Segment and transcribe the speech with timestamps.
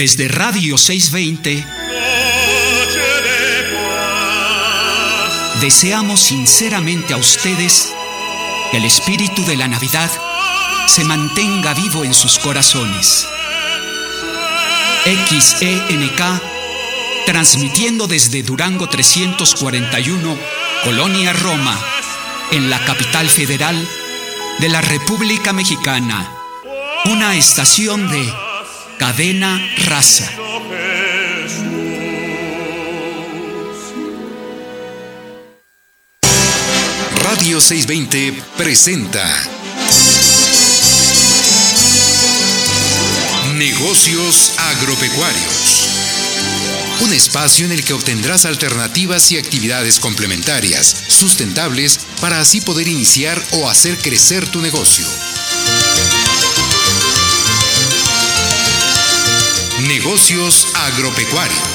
[0.00, 1.62] Desde Radio 620,
[5.60, 7.92] deseamos sinceramente a ustedes
[8.70, 10.10] que el espíritu de la Navidad
[10.86, 13.26] se mantenga vivo en sus corazones.
[15.04, 16.22] XENK,
[17.26, 20.38] transmitiendo desde Durango 341,
[20.82, 21.78] Colonia Roma,
[22.52, 23.86] en la capital federal
[24.60, 26.26] de la República Mexicana,
[27.04, 28.49] una estación de
[29.00, 30.30] cadena raza.
[37.14, 39.24] Radio 620 presenta
[43.54, 45.88] Negocios Agropecuarios.
[47.00, 53.42] Un espacio en el que obtendrás alternativas y actividades complementarias, sustentables, para así poder iniciar
[53.52, 55.06] o hacer crecer tu negocio.
[60.02, 61.69] Negocios agropecuarios.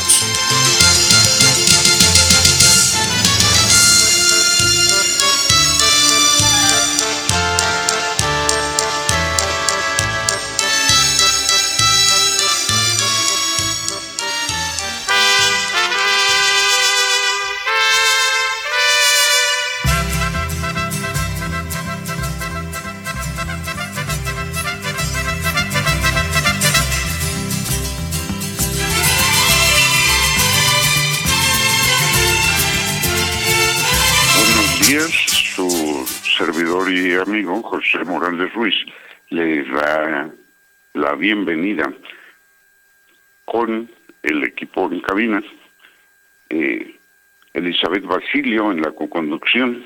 [37.22, 38.76] Amigo José Morales Ruiz
[39.30, 40.30] le da
[40.94, 41.92] la bienvenida
[43.46, 43.90] con
[44.22, 45.44] el equipo en cabina,
[46.50, 47.00] eh,
[47.54, 49.86] Elizabeth Basilio en la co-conducción,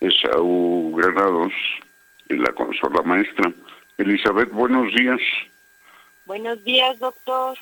[0.00, 1.52] Esaú Granados
[2.30, 3.52] en la consola maestra.
[3.98, 5.20] Elizabeth, buenos días.
[6.24, 7.58] Buenos días, doctor.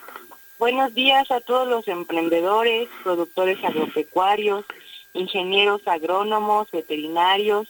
[0.61, 4.65] Buenos días a todos los emprendedores, productores agropecuarios,
[5.15, 7.69] ingenieros agrónomos, veterinarios,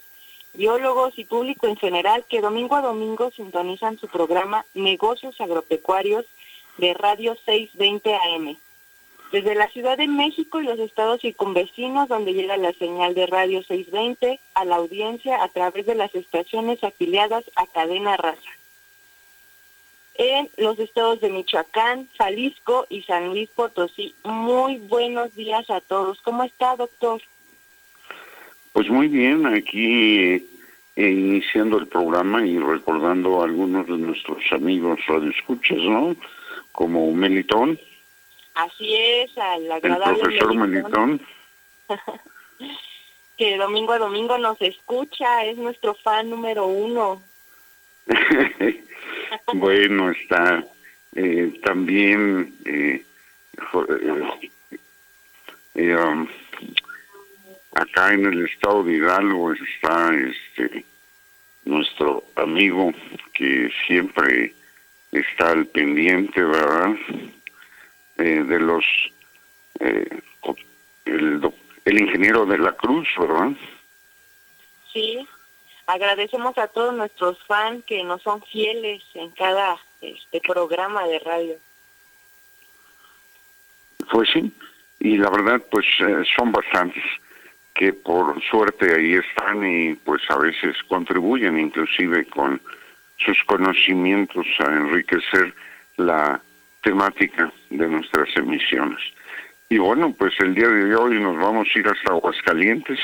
[0.55, 6.25] biólogos y público en general que domingo a domingo sintonizan su programa Negocios Agropecuarios
[6.79, 8.57] de Radio 620 AM.
[9.33, 13.63] Desde la Ciudad de México y los estados circunvecinos, donde llega la señal de Radio
[13.65, 18.51] 620 a la audiencia a través de las estaciones afiliadas a Cadena Raza.
[20.17, 24.15] En los estados de Michoacán, Jalisco y San Luis Potosí.
[24.23, 26.21] Muy buenos días a todos.
[26.23, 27.21] ¿Cómo está, doctor?
[28.75, 30.43] Pues muy bien, aquí eh,
[30.97, 36.17] iniciando el programa y recordando a algunos de nuestros amigos radioescuchas, ¿no?
[36.73, 37.79] Como Melitón.
[38.55, 41.21] Así es, al agradable El profesor Melitón.
[43.37, 47.23] que domingo a domingo nos escucha, es nuestro fan número uno.
[49.55, 50.65] bueno, está
[51.15, 53.05] eh, también eh,
[55.77, 56.27] eh, um,
[57.75, 60.85] acá en el estado de Hidalgo está este
[61.65, 62.93] nuestro amigo
[63.33, 64.55] que siempre
[65.13, 66.95] está al pendiente, ¿verdad?
[68.19, 68.85] Eh, de los
[69.81, 70.21] eh,
[71.05, 71.53] el,
[71.85, 73.53] el ingeniero de la Cruz, ¿verdad?
[74.93, 75.27] Sí,
[75.87, 81.55] agradecemos a todos nuestros fans que nos son fieles en cada este programa de radio.
[84.11, 84.53] Pues sí,
[85.01, 87.03] y la verdad pues eh, son bastantes
[87.75, 92.61] que por suerte ahí están y pues a veces contribuyen inclusive con
[93.19, 95.53] sus conocimientos a enriquecer
[95.97, 96.41] la
[96.83, 99.01] temática de nuestras emisiones.
[99.69, 103.01] Y bueno, pues el día de hoy nos vamos a ir hasta Aguascalientes.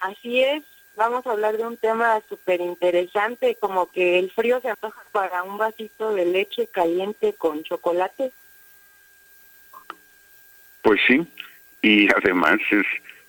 [0.00, 0.62] Así es,
[0.94, 5.42] vamos a hablar de un tema súper interesante, como que el frío se antoja para
[5.42, 8.30] un vasito de leche caliente con chocolate.
[10.82, 11.26] Pues sí,
[11.82, 12.86] y además es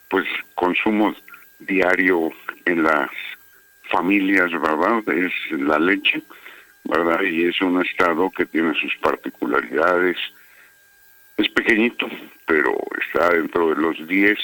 [0.09, 1.15] pues consumo
[1.59, 2.31] diario
[2.65, 3.09] en las
[3.89, 5.07] familias, ¿verdad?
[5.09, 6.21] Es la leche,
[6.83, 7.21] ¿verdad?
[7.21, 10.17] Y es un estado que tiene sus particularidades.
[11.37, 12.07] Es pequeñito,
[12.45, 12.77] pero
[13.07, 14.37] está dentro de los 10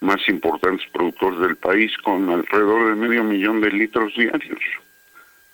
[0.00, 4.60] más importantes productores del país con alrededor de medio millón de litros diarios.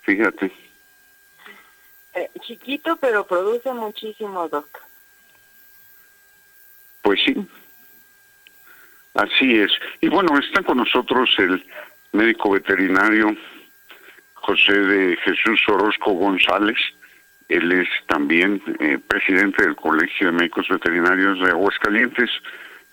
[0.01, 0.51] Fíjate.
[2.13, 4.67] Eh, chiquito, pero produce muchísimo, Doc.
[7.01, 7.35] Pues sí,
[9.13, 9.71] Así es.
[9.99, 11.63] Y bueno, está con nosotros el
[12.13, 13.35] médico veterinario
[14.33, 16.77] José de Jesús Orozco González.
[17.49, 22.29] Él es también eh, presidente del Colegio de Médicos Veterinarios de Aguascalientes.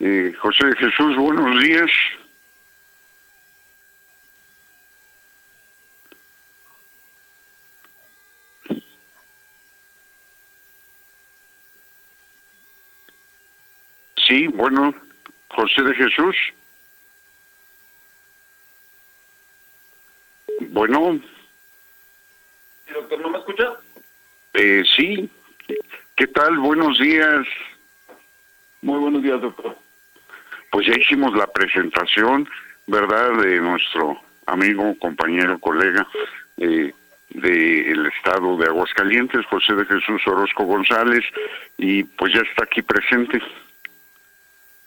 [0.00, 1.90] Eh, José de Jesús, buenos días.
[14.26, 15.07] Sí, bueno.
[15.50, 16.36] José de Jesús.
[20.60, 21.20] Bueno.
[22.92, 23.72] doctor, ¿no me escucha?
[24.54, 25.30] Eh, sí.
[26.16, 26.58] ¿Qué tal?
[26.58, 27.46] Buenos días.
[28.82, 29.76] Muy buenos días, doctor.
[30.70, 32.48] Pues ya hicimos la presentación,
[32.86, 36.06] ¿verdad?, de nuestro amigo, compañero, colega
[36.58, 36.92] eh,
[37.30, 41.24] del estado de Aguascalientes, José de Jesús Orozco González,
[41.76, 43.40] y pues ya está aquí presente.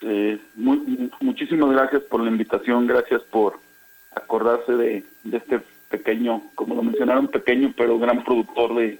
[0.01, 3.59] Eh, muchísimas gracias por la invitación, gracias por
[4.15, 9.00] acordarse de, este pequeño, como lo mencionaron, pequeño pero gran productor de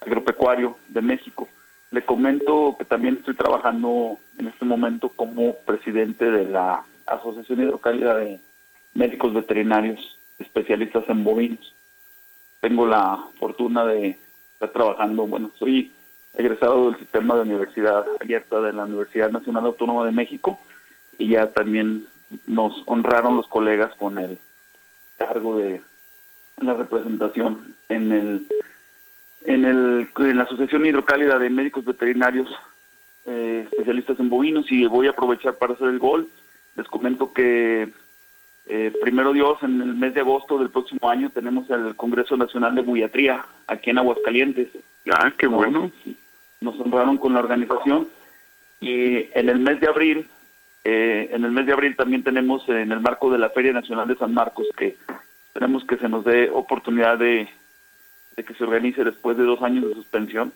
[0.00, 1.48] agropecuario de México.
[1.92, 8.16] Le comento que también estoy trabajando en este momento como presidente de la Asociación Hidrocálida
[8.16, 8.40] de
[8.94, 11.74] Médicos Veterinarios especialistas en bovinos.
[12.60, 14.18] Tengo la fortuna de
[14.54, 15.92] estar trabajando, bueno, soy
[16.36, 20.60] egresado del sistema de universidad abierta de la Universidad Nacional Autónoma de México
[21.18, 22.06] y ya también
[22.46, 24.38] nos honraron los colegas con el
[25.16, 25.80] cargo de
[26.60, 28.46] la representación en el
[29.44, 32.48] en el en la Asociación Hidrocálida de Médicos Veterinarios
[33.24, 36.28] eh, especialistas en bovinos y voy a aprovechar para hacer el gol.
[36.76, 37.88] Les comento que
[38.66, 42.74] eh, primero Dios, en el mes de agosto del próximo año tenemos el Congreso Nacional
[42.74, 44.68] de Buiatría aquí en Aguascalientes.
[45.10, 46.16] Ah, qué bueno nos
[46.80, 48.08] honraron con la organización.
[48.80, 50.28] Y en el mes de abril
[50.88, 54.06] eh, en el mes de abril también tenemos en el marco de la Feria Nacional
[54.06, 54.96] de San Marcos que
[55.52, 57.48] tenemos que se nos dé oportunidad de,
[58.36, 60.52] que se organice después de dos años de suspensión.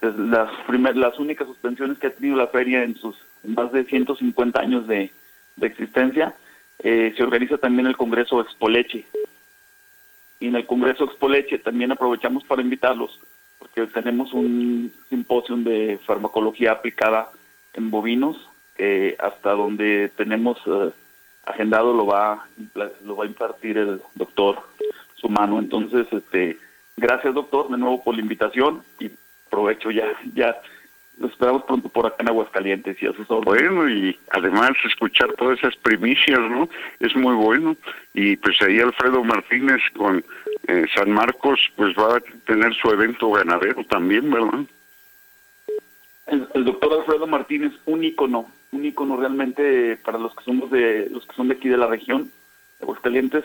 [0.00, 4.60] Las primer, las únicas suspensiones que ha tenido la feria en sus más de 150
[4.60, 5.10] años de,
[5.60, 6.36] existencia
[6.78, 9.04] eh, se organiza también el Congreso Expoleche.
[10.38, 13.18] Y en el Congreso Expoleche también aprovechamos para invitarlos
[13.74, 17.30] porque tenemos un simposio de farmacología aplicada
[17.74, 18.36] en bovinos,
[18.76, 20.90] que hasta donde tenemos eh,
[21.44, 22.46] agendado lo va,
[23.04, 24.60] lo va a impartir el doctor
[25.16, 25.58] Sumano.
[25.58, 26.58] Entonces, este,
[26.96, 29.10] gracias doctor de nuevo por la invitación y
[29.46, 30.56] aprovecho ya, ya
[31.18, 33.70] lo esperamos pronto por acá en Aguascalientes y a sus órdenes.
[33.70, 36.68] Bueno, y además escuchar todas esas primicias, ¿no?
[36.98, 37.76] Es muy bueno.
[38.12, 40.24] Y pues ahí Alfredo Martínez con
[40.66, 44.60] eh, San Marcos, pues va a tener su evento ganadero también, ¿verdad?
[46.26, 51.26] El, doctor Alfredo Martínez, un ícono, un ícono realmente para los que somos de, los
[51.26, 52.30] que son de aquí de la región,
[52.78, 53.44] de Aguascalientes.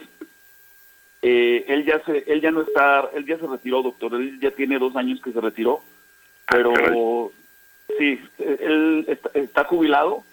[1.22, 4.52] Eh, él ya se, él ya no está, él ya se retiró, doctor, él ya
[4.52, 5.82] tiene dos años que se retiró,
[6.48, 7.34] ah, pero
[7.98, 10.24] Sí, él está, jubilado,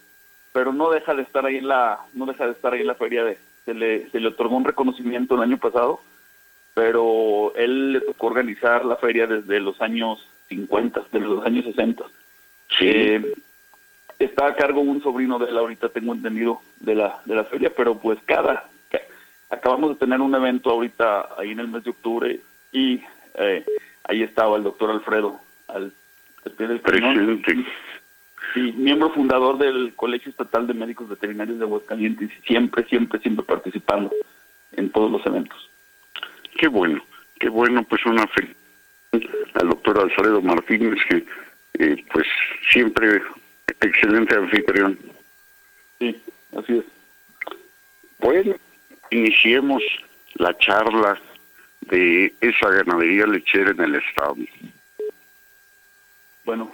[0.53, 2.95] pero no deja de estar ahí en la, no deja de estar ahí en la
[2.95, 5.99] feria de, se le, se le otorgó un reconocimiento el año pasado,
[6.73, 12.05] pero él le tocó organizar la feria desde los años 50, desde los años 60.
[12.79, 13.33] Eh,
[14.19, 17.71] está a cargo un sobrino de él ahorita, tengo entendido, de la, de la feria,
[17.75, 18.69] pero pues cada,
[19.49, 22.39] acabamos de tener un evento ahorita ahí en el mes de octubre
[22.71, 23.01] y
[23.35, 23.65] eh,
[24.03, 25.91] ahí estaba el doctor Alfredo, al
[26.49, 27.65] Presidente.
[28.53, 33.45] Sí, miembro fundador del Colegio Estatal de Médicos Veterinarios de Aguascalientes y siempre, siempre, siempre
[33.45, 34.11] participando
[34.73, 35.69] en todos los eventos.
[36.57, 37.03] Qué bueno,
[37.39, 38.55] qué bueno, pues una fe
[39.53, 41.25] al doctor Alfredo Martínez, que
[41.79, 42.25] eh, pues
[42.71, 43.21] siempre
[43.81, 44.97] excelente anfitrión.
[45.99, 46.21] Sí,
[46.57, 46.85] así es.
[48.19, 48.55] Bueno,
[49.11, 49.83] iniciemos
[50.35, 51.19] la charla
[51.81, 54.35] de esa ganadería lechera en el estado.
[56.47, 56.71] Bueno,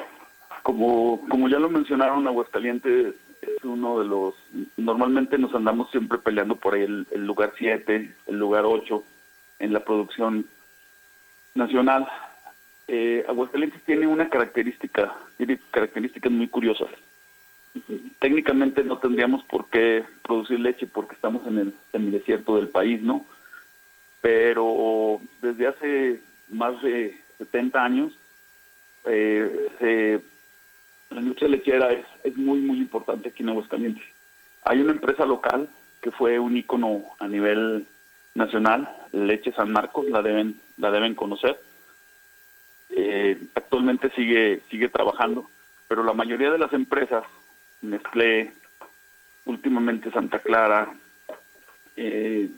[0.61, 4.35] como, como ya lo mencionaron, Aguascalientes es uno de los,
[4.77, 9.03] normalmente nos andamos siempre peleando por ahí el, lugar 7, el lugar 8
[9.57, 10.45] en la producción
[11.55, 12.07] nacional.
[12.87, 16.89] Eh, Aguascalientes tiene una característica, tiene características muy curiosas.
[18.19, 23.25] Técnicamente no tendríamos por qué producir leche porque estamos en el semidesierto del país, ¿no?
[24.21, 28.13] Pero desde hace más de 70 años
[29.05, 30.21] eh,
[31.09, 34.03] la industria lechera es, es muy, muy importante aquí en Aguascalientes.
[34.63, 35.69] Hay una empresa local
[36.01, 37.85] que fue un ícono a nivel
[38.35, 41.59] nacional, Leche San Marcos, la deben, la deben conocer.
[42.89, 45.49] Eh, actualmente sigue, sigue trabajando,
[45.87, 47.23] pero la mayoría de las empresas,
[47.81, 48.53] Nestlé,
[49.45, 50.93] últimamente Santa Clara,
[51.95, 52.49] eh,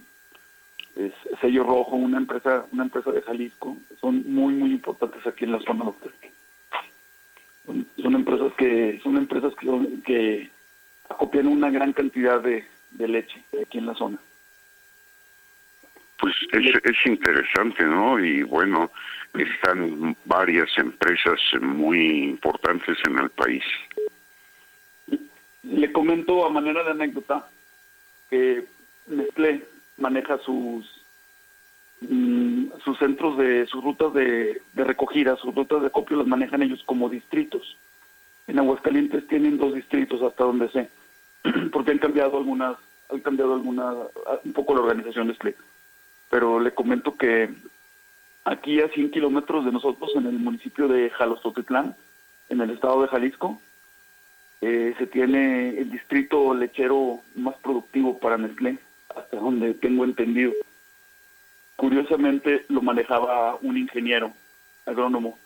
[1.41, 5.59] Sello Rojo, una empresa, una empresa de Jalisco, son muy, muy importantes aquí en la
[5.59, 6.11] zona doctor
[7.65, 9.67] son empresas que son empresas que,
[10.05, 10.49] que
[11.09, 12.65] acopian una gran cantidad de,
[12.97, 14.17] leche aquí en la zona.
[16.17, 18.17] Pues es, es interesante, ¿no?
[18.19, 18.89] Y bueno,
[19.33, 23.63] están varias empresas muy importantes en el país.
[25.63, 27.47] le comento a manera de anécdota
[28.29, 28.65] que
[29.07, 29.63] Nestlé
[29.97, 31.04] maneja sus
[32.01, 36.83] mm, sus centros de sus rutas de, recogida, sus rutas de copio las manejan ellos
[36.85, 37.77] como distritos.
[38.47, 40.89] En Aguascalientes tienen dos distritos hasta donde sé,
[41.71, 42.77] porque han cambiado algunas,
[43.09, 43.93] han cambiado alguna
[44.43, 45.55] un poco la organización Nestlé.
[46.29, 47.49] Pero le comento que
[48.43, 51.95] aquí a 100 kilómetros de nosotros, en el municipio de Jalostotitlán,
[52.49, 53.59] en el estado de Jalisco,
[54.61, 58.77] eh, se tiene el distrito lechero más productivo para Nestlé,
[59.15, 60.53] hasta donde tengo entendido.
[61.75, 64.33] Curiosamente lo manejaba un ingeniero
[64.85, 65.37] agrónomo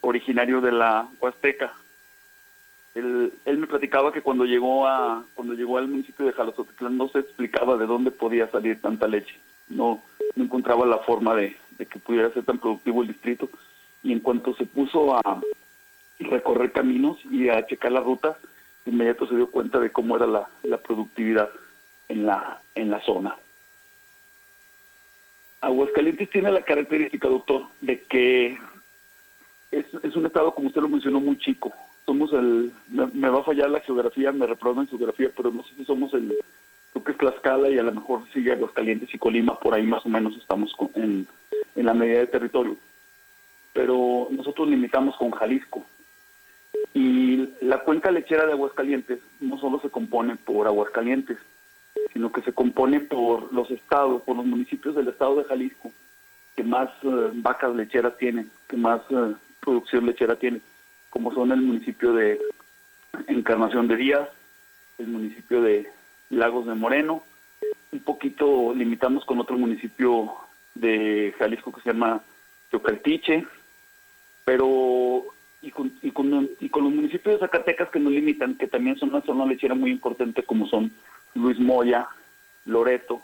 [0.00, 1.72] originario de la Huasteca.
[2.94, 7.08] Él, él, me platicaba que cuando llegó a cuando llegó al municipio de Jalostotitlán no
[7.08, 9.36] se explicaba de dónde podía salir tanta leche.
[9.68, 10.02] No,
[10.34, 13.48] no encontraba la forma de, que pudiera ser tan productivo el distrito.
[14.02, 15.40] Y en cuanto se puso a
[16.18, 18.38] recorrer caminos y a checar la ruta,
[18.84, 21.50] de inmediato se dio cuenta de cómo era la, la productividad
[22.08, 23.36] en la, en la zona.
[25.60, 28.58] Aguascalientes tiene la característica, doctor, de que
[29.70, 31.72] es, un estado, como usted lo mencionó, muy chico.
[32.06, 35.74] Somos el, me, va a fallar la geografía, me reprobo en geografía, pero no sé
[35.76, 36.34] si somos el,
[36.92, 40.06] creo que es Tlaxcala y a lo mejor sigue Aguascalientes y Colima, por ahí más
[40.06, 41.26] o menos estamos en,
[41.74, 42.76] en la medida de territorio.
[43.72, 45.84] Pero nosotros limitamos con Jalisco.
[46.94, 51.38] Y la cuenca lechera de Aguascalientes no solo se compone por Aguascalientes,
[52.18, 55.92] sino que se compone por los estados, por los municipios del estado de Jalisco,
[56.56, 60.60] que más eh, vacas lecheras tienen, que más eh, producción lechera tienen,
[61.10, 62.40] como son el municipio de
[63.28, 64.28] Encarnación de Díaz,
[64.98, 65.92] el municipio de
[66.30, 67.22] Lagos de Moreno,
[67.92, 70.34] un poquito limitamos con otro municipio
[70.74, 72.20] de Jalisco que se llama
[72.72, 73.46] Teocaltiche,
[74.44, 75.22] pero
[75.62, 78.96] y con, y con, y con los municipios de Zacatecas que nos limitan, que también
[78.96, 80.90] son una zona lechera muy importante como son
[81.34, 82.08] Luis Moya,
[82.64, 83.22] Loreto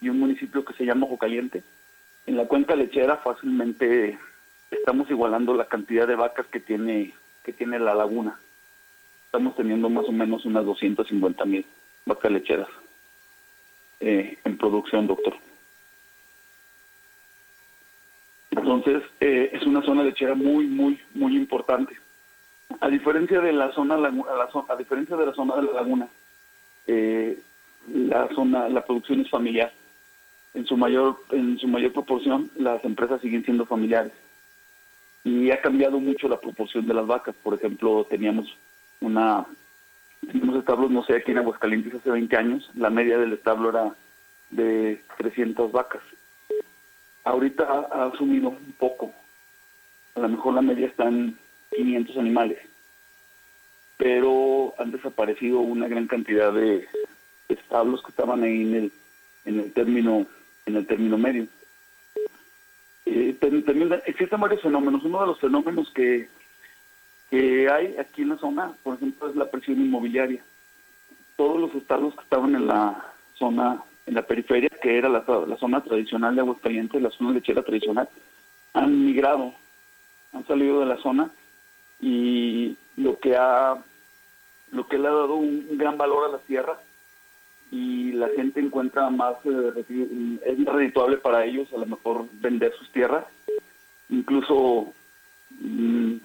[0.00, 1.62] y un municipio que se llama Ojo Caliente.
[2.26, 4.18] En la cuenca lechera fácilmente
[4.70, 8.38] estamos igualando la cantidad de vacas que tiene que tiene la laguna.
[9.26, 11.66] Estamos teniendo más o menos unas 250 mil
[12.04, 12.68] vacas lecheras
[14.00, 15.34] eh, en producción, doctor.
[18.50, 21.96] Entonces, eh, es una zona lechera muy, muy, muy importante.
[22.80, 26.08] A diferencia de la zona, a, diferencia de la zona de la laguna,
[26.86, 27.38] eh,
[27.92, 29.72] la zona, la producción es familiar.
[30.54, 34.12] En su mayor, en su mayor proporción, las empresas siguen siendo familiares.
[35.24, 37.34] Y ha cambiado mucho la proporción de las vacas.
[37.42, 38.54] Por ejemplo, teníamos
[39.00, 39.46] una,
[40.26, 43.94] teníamos establos, no sé, aquí en Aguascalientes hace 20 años, la media del establo era
[44.50, 46.02] de 300 vacas.
[47.24, 49.12] Ahorita ha, ha subido un poco.
[50.14, 51.38] A lo mejor la media está en
[51.70, 52.58] 500 animales
[54.02, 56.88] pero han desaparecido una gran cantidad de
[57.48, 58.92] establos que estaban ahí en el,
[59.44, 60.26] en el término
[60.66, 61.46] en el término medio.
[63.06, 65.04] Eh, también existen varios fenómenos.
[65.04, 66.28] Uno de los fenómenos que,
[67.30, 70.42] que hay aquí en la zona, por ejemplo, es la presión inmobiliaria.
[71.36, 75.24] Todos los establos que estaban en la zona, en la periferia, que era la,
[75.58, 78.08] zona tradicional de Aguascalientes, la zona lechera tradicional,
[78.72, 79.54] han migrado,
[80.32, 81.30] han salido de la zona
[82.00, 83.78] y lo que ha
[84.72, 86.78] lo que le ha dado un, gran valor a la tierra
[87.70, 92.90] y la gente encuentra más, eh, es redituable para ellos a lo mejor vender sus
[92.90, 93.24] tierras,
[94.08, 94.92] incluso
[95.50, 96.16] mm,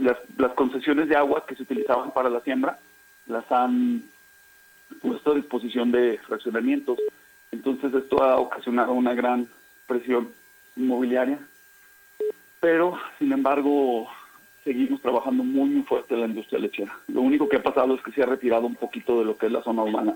[0.00, 2.78] las, las concesiones de agua que se utilizaban para la siembra
[3.26, 4.04] las han
[5.00, 6.98] puesto a disposición de fraccionamientos.
[7.52, 9.48] Entonces esto ha ocasionado una gran
[9.86, 10.30] presión
[10.76, 11.38] inmobiliaria,
[12.60, 14.08] pero sin embargo
[14.68, 16.94] seguimos trabajando muy, muy fuerte la industria lechera.
[17.06, 19.46] Lo único que ha pasado es que se ha retirado un poquito de lo que
[19.46, 20.14] es la zona urbana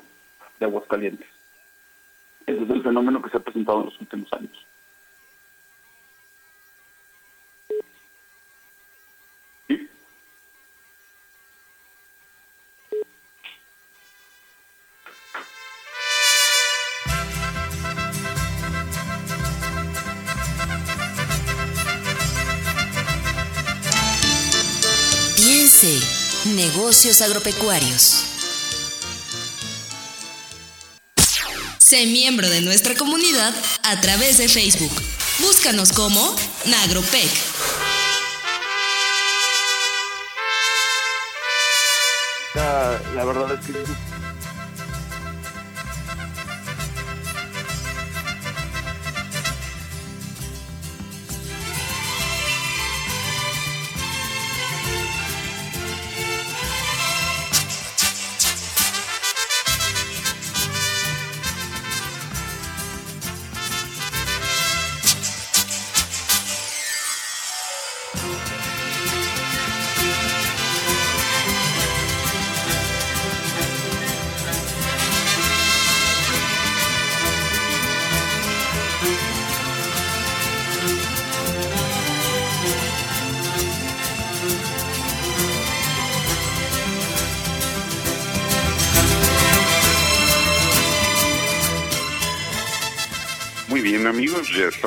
[0.61, 1.27] de Aguascalientes.
[2.47, 4.67] Ese es el fenómeno que se ha presentado en los últimos años.
[26.55, 28.25] Negocios agropecuarios.
[31.79, 34.93] Sé miembro de nuestra comunidad a través de Facebook.
[35.39, 37.31] Búscanos como Nagropec.
[42.55, 44.12] la verdad es que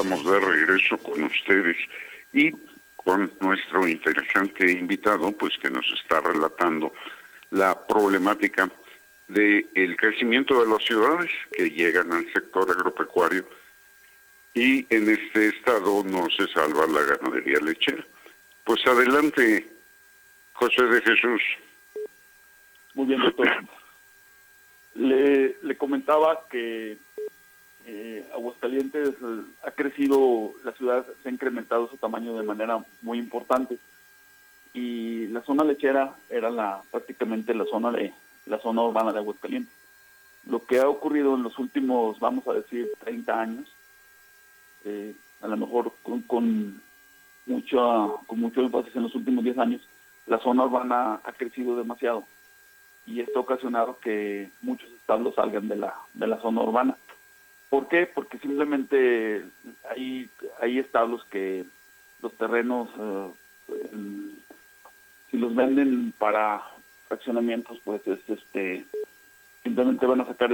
[0.10, 1.78] de regreso con ustedes
[2.32, 2.52] y
[2.96, 6.94] con nuestro interesante invitado, pues que nos está relatando
[7.52, 8.70] la problemática
[9.28, 13.48] del el crecimiento de las ciudades que llegan al sector agropecuario
[14.54, 18.06] y en este estado no se salva la ganadería lechera.
[18.64, 19.68] Pues adelante,
[20.54, 21.42] José de Jesús.
[22.94, 23.50] Muy bien, doctor.
[24.94, 26.98] Le, le comentaba que
[27.88, 33.20] eh, Aguascalientes eh, ha crecido, la ciudad se ha incrementado su tamaño de manera muy
[33.20, 33.78] importante.
[34.74, 38.14] Y la zona lechera era la prácticamente la zona de
[38.48, 39.74] la zona urbana de Aguascalientes.
[40.50, 43.68] Lo que ha ocurrido en los últimos, vamos a decir, 30 años,
[44.84, 46.82] eh, a lo mejor con, con
[47.46, 49.82] mucho con mucho énfasis en los últimos 10 años,
[50.26, 52.24] la zona urbana ha crecido demasiado.
[53.08, 56.98] Y esto ha ocasionado que muchos establos salgan de la de la zona urbana
[57.76, 58.06] ¿Por qué?
[58.08, 59.44] Porque simplemente
[59.90, 60.30] hay,
[60.62, 61.66] hay establos que
[62.22, 63.92] los terrenos, eh,
[65.30, 66.64] si los venden para
[67.10, 68.86] fraccionamientos, pues es, este
[69.62, 70.52] simplemente van a sacar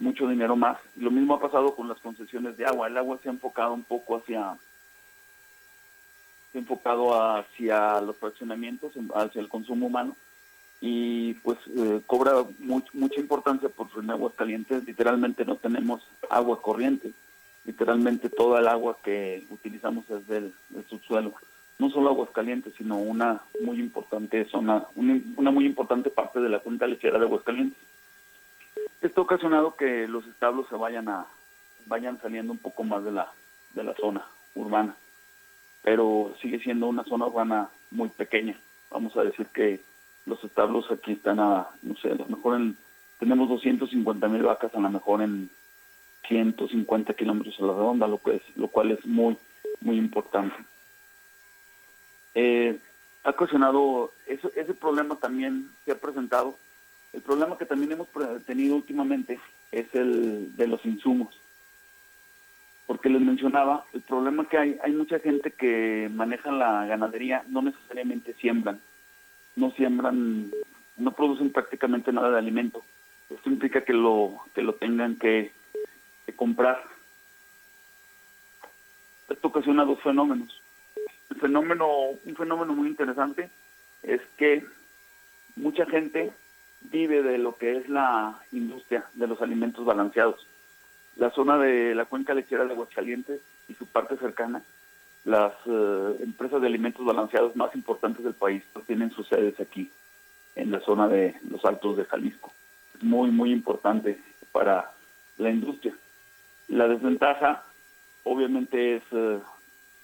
[0.00, 0.78] mucho dinero más.
[0.96, 2.88] Lo mismo ha pasado con las concesiones de agua.
[2.88, 4.56] El agua se ha enfocado un poco hacia
[6.50, 10.16] se enfocado hacia los fraccionamientos, hacia el consumo humano
[10.80, 14.84] y pues eh, cobra mucha importancia por en aguas calientes.
[14.84, 17.12] Literalmente no tenemos agua corriente.
[17.64, 20.52] Literalmente toda el agua que utilizamos es del,
[20.88, 21.32] subsuelo.
[21.78, 26.60] No solo aguas calientes sino una muy importante zona una, muy importante parte de la
[26.60, 27.76] cuenca lechera de Aguascalientes
[29.02, 31.26] esto ha ocasionado que los establos se vayan a
[31.86, 33.30] vayan saliendo un poco más de la
[33.74, 34.96] de la zona urbana.
[35.82, 38.58] Pero sigue siendo una zona urbana muy pequeña.
[38.90, 39.80] Vamos a decir que
[40.26, 42.76] los establos aquí están a, no sé, a lo mejor en,
[43.18, 45.48] tenemos 250 mil vacas, a lo mejor en
[46.28, 49.36] 150 kilómetros a la redonda, lo, que es, lo cual es muy,
[49.80, 50.56] muy importante.
[52.34, 52.78] Eh,
[53.24, 56.58] ha ocasionado, ese, problema también se ha presentado.
[57.12, 58.08] El problema que también hemos
[58.44, 59.40] tenido últimamente
[59.72, 61.38] es el de los insumos.
[62.86, 67.62] Porque les mencionaba, el problema que hay, hay mucha gente que maneja la ganadería, no
[67.62, 68.80] necesariamente siembran
[69.56, 70.50] no siembran,
[70.98, 72.82] no producen prácticamente nada de alimento.
[73.30, 75.52] Esto implica que lo, que lo tengan que,
[76.36, 76.82] comprar.
[79.28, 80.60] Esto ocasiona dos fenómenos.
[81.30, 81.88] El fenómeno,
[82.24, 83.48] un fenómeno muy interesante
[84.02, 84.62] es que
[85.56, 86.32] mucha gente
[86.82, 90.46] vive de lo que es la industria de los alimentos balanceados.
[91.16, 94.62] La zona de la cuenca lechera de Aguascalientes y su parte cercana
[95.26, 99.90] las eh, empresas de alimentos balanceados más importantes del país pues, tienen sus sedes aquí,
[100.54, 102.52] en la zona de los Altos de Jalisco.
[102.94, 104.18] Es muy, muy importante
[104.52, 104.92] para
[105.36, 105.94] la industria.
[106.68, 107.64] La desventaja,
[108.22, 109.40] obviamente, es eh,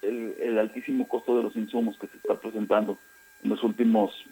[0.03, 2.99] el, altísimo costo de los insumos que se está presentando
[3.45, 4.25] en los últimos,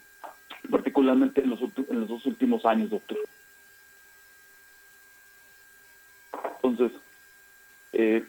[0.69, 3.19] particularmente en los, en los dos últimos años, doctor.
[6.63, 6.99] Entonces,
[7.93, 8.25] eh,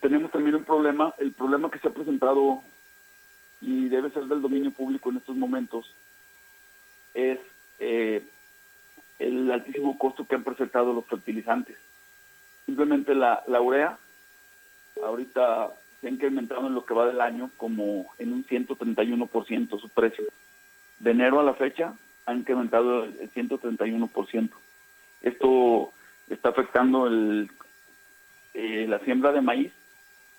[0.00, 2.62] tenemos también un problema, el problema que se ha presentado
[3.60, 5.94] y debe ser del dominio público en estos momentos
[7.14, 7.38] es
[7.78, 8.22] eh,
[9.18, 11.76] el altísimo costo que han presentado los fertilizantes.
[12.66, 13.98] Simplemente la, la urea
[15.02, 19.88] ahorita se ha incrementado en lo que va del año como en un 131% su
[19.88, 20.24] precio.
[20.98, 21.94] De enero a la fecha
[22.26, 24.50] ha incrementado el 131%.
[25.22, 25.92] Esto
[26.28, 27.50] está afectando el
[28.54, 29.72] eh, la siembra de maíz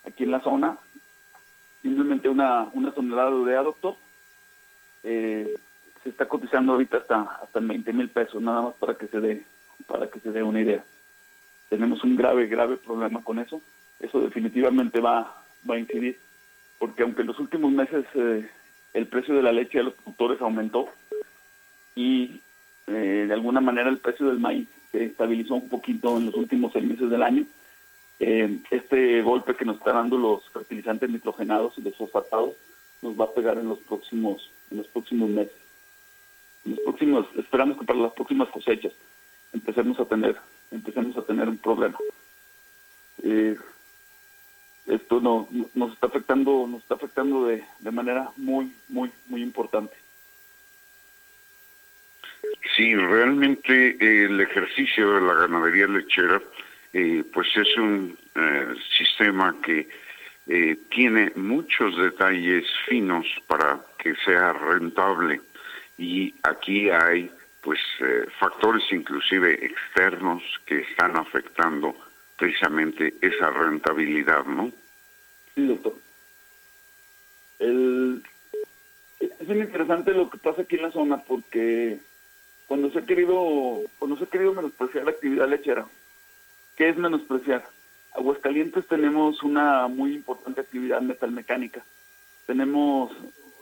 [0.07, 0.77] aquí en la zona,
[1.81, 3.63] simplemente una, una tonelada de urea,
[5.03, 5.53] eh,
[6.01, 9.43] se está cotizando ahorita hasta hasta 20 mil pesos, nada más para que se dé
[9.85, 10.83] para que se dé una idea.
[11.69, 13.61] Tenemos un grave, grave problema con eso.
[13.99, 16.17] Eso definitivamente va, va a incidir,
[16.79, 18.49] porque aunque en los últimos meses eh,
[18.93, 20.89] el precio de la leche de los productores aumentó
[21.95, 22.41] y
[22.87, 26.85] de alguna manera el precio del maíz se estabilizó un poquito en los últimos seis
[26.85, 27.45] meses del año,
[28.19, 31.95] eh, este golpe que nos están dando los fertilizantes nitrogenados y los
[33.01, 35.55] nos va a pegar en los próximos en los próximos meses.
[36.65, 38.93] En los próximos, esperamos que para las próximas cosechas
[39.53, 40.35] empecemos a tener
[40.71, 41.97] empecemos a tener un problema.
[43.23, 43.57] Eh,
[44.87, 49.95] esto no, nos está afectando nos está afectando de, de manera muy muy muy importante.
[52.75, 56.41] Sí, realmente el ejercicio de la ganadería lechera
[56.97, 59.89] eh, pues es un eh, sistema que
[60.47, 65.41] eh, tiene muchos detalles finos para que sea rentable
[65.97, 67.29] y aquí hay
[67.61, 67.81] pues
[68.39, 71.97] factores inclusive externos que están afectando
[72.37, 74.71] precisamente esa rentabilidad, ¿no?
[75.53, 75.95] Sí, doctor.
[77.59, 78.23] El,
[79.19, 81.97] es muy interesante lo que pasa aquí en la zona porque
[82.67, 85.85] cuando se ha querido, cuando se ha querido menospreciar la actividad lechera,
[86.75, 87.63] ¿qué es menospreciar?
[88.13, 91.83] Aguascalientes tenemos una muy importante actividad metalmecánica.
[92.45, 93.11] Tenemos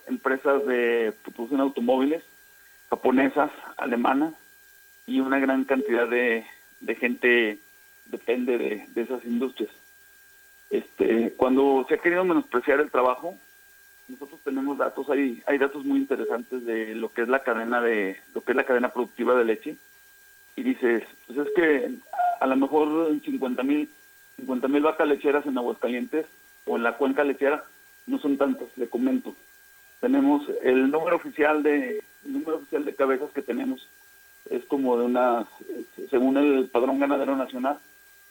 [0.08, 2.24] empresas de producción automóviles,
[2.90, 4.34] japonesas, alemanas,
[5.08, 6.46] y una gran cantidad de,
[6.80, 7.60] de gente
[8.06, 9.72] depende de, de, esas industrias.
[10.70, 13.36] Este, cuando se ha querido menospreciar el trabajo,
[14.08, 18.18] nosotros tenemos datos, hay, hay datos muy interesantes de lo que es la cadena de,
[18.34, 19.78] lo que es la cadena productiva de leche,
[20.56, 21.92] y dices, pues es que
[22.40, 23.90] a lo mejor 50 mil
[24.38, 26.26] 50 mil vacas lecheras en Aguascalientes
[26.66, 27.64] o en la cuenca lechera
[28.08, 29.36] no son tantas, le comento.
[30.00, 33.88] Tenemos el número oficial de el número oficial de cabezas que tenemos
[34.50, 35.48] es como de unas,
[36.10, 37.80] según el padrón ganadero nacional,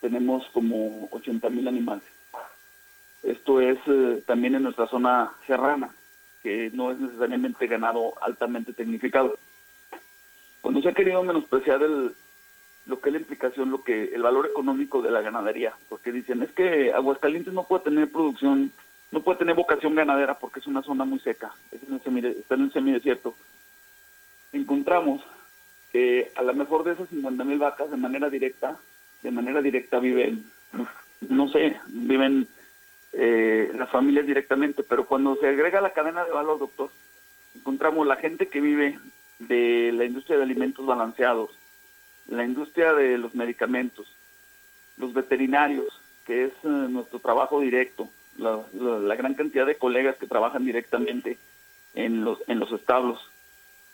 [0.01, 2.05] tenemos como 80 mil animales.
[3.23, 5.91] Esto es eh, también en nuestra zona serrana,
[6.43, 9.39] que no es necesariamente ganado altamente tecnificado.
[10.61, 12.15] Cuando se ha querido menospreciar el,
[12.87, 16.43] lo que es la implicación, lo que el valor económico de la ganadería, porque dicen
[16.43, 18.73] es que Aguascalientes no puede tener producción,
[19.13, 22.63] no puede tener vocación ganadera porque es una zona muy seca, es en está en
[22.63, 23.35] el semidesierto.
[24.53, 25.23] Encontramos
[25.93, 28.77] que a lo mejor de esas 50 mil vacas de manera directa,
[29.23, 30.45] de manera directa viven,
[31.29, 32.49] no sé, viven
[33.13, 36.91] eh, las familias directamente, pero cuando se agrega la cadena de valor, doctor,
[37.55, 38.99] encontramos la gente que vive
[39.39, 41.51] de la industria de alimentos balanceados,
[42.29, 44.07] la industria de los medicamentos,
[44.97, 48.09] los veterinarios, que es eh, nuestro trabajo directo,
[48.39, 51.39] la, gran cantidad de colegas que trabajan directamente
[51.95, 53.21] en los, en los establos,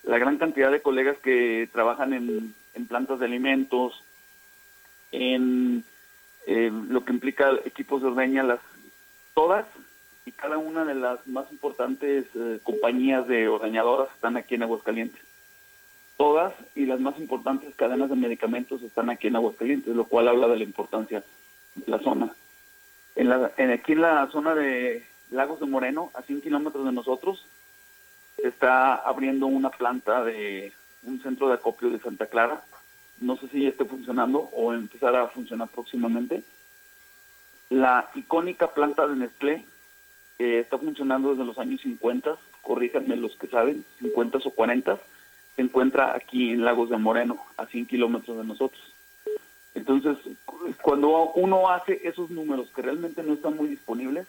[0.04, 2.54] la gran cantidad de colegas que trabajan en,
[2.88, 4.04] plantas de alimentos,
[5.10, 5.82] en
[6.46, 8.60] eh, lo que implica equipos de ordeña, las,
[9.34, 9.66] todas
[10.24, 15.27] y cada una de las más importantes eh, compañías de ordeñadoras están aquí en Aguascalientes
[16.18, 20.48] todas y las más importantes cadenas de medicamentos están aquí en Aguascalientes, lo cual habla
[20.48, 21.22] de la importancia
[21.76, 22.34] de la zona.
[23.14, 27.46] En la, aquí en la zona de Lagos de Moreno, a 100 kilómetros de nosotros,
[28.36, 30.72] se está abriendo una planta de
[31.04, 32.62] un centro de acopio de Santa Clara.
[33.20, 36.42] No sé si ya esté funcionando o empezará a funcionar próximamente.
[37.70, 39.64] La icónica planta de Nestlé,
[40.36, 44.98] que está funcionando desde los años 50, corríjanme los que saben, 50 o 40,
[45.58, 48.80] se encuentra aquí en Lagos de Moreno, a 100 kilómetros de nosotros.
[49.74, 50.16] Entonces,
[50.80, 54.28] cuando uno hace esos números que realmente no están muy disponibles,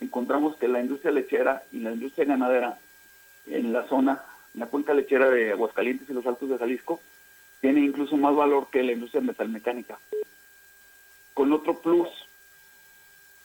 [0.00, 2.78] encontramos que la industria lechera y la industria ganadera
[3.48, 4.22] en la zona,
[4.54, 7.00] en la cuenca lechera de Aguascalientes y los Altos de Jalisco,
[7.60, 9.98] tiene incluso más valor que la industria metalmecánica.
[11.34, 12.08] Con otro plus,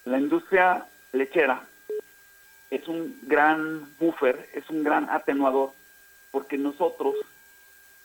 [0.06, 1.64] la industria lechera
[2.70, 5.74] es un gran buffer, es un gran atenuador
[6.34, 7.14] porque nosotros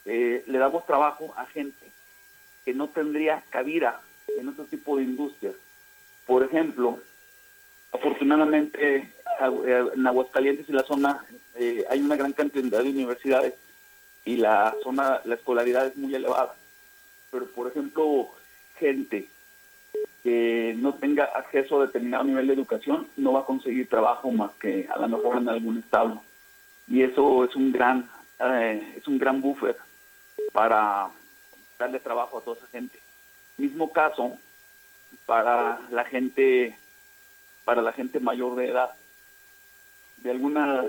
[0.05, 1.87] eh, le damos trabajo a gente
[2.63, 4.03] que no tendría cabida
[4.39, 5.55] en otro tipo de industrias.
[6.27, 6.99] Por ejemplo,
[7.91, 9.11] afortunadamente
[9.41, 13.55] en Aguascalientes y la zona eh, hay una gran cantidad de universidades
[14.27, 16.55] y la zona, la escolaridad es muy elevada.
[17.31, 18.29] Pero, por ejemplo,
[18.79, 19.27] gente
[20.23, 24.51] que no tenga acceso a determinado nivel de educación no va a conseguir trabajo más
[24.61, 26.21] que a lo mejor en algún estado.
[26.89, 28.07] Y eso es un gran
[28.41, 29.77] eh, es un gran buffer
[30.53, 31.11] para
[31.79, 32.99] darle trabajo a toda esa gente.
[33.57, 34.39] Mismo caso
[35.27, 36.77] para la gente
[37.65, 38.91] para la gente mayor de edad.
[40.19, 40.85] De alguna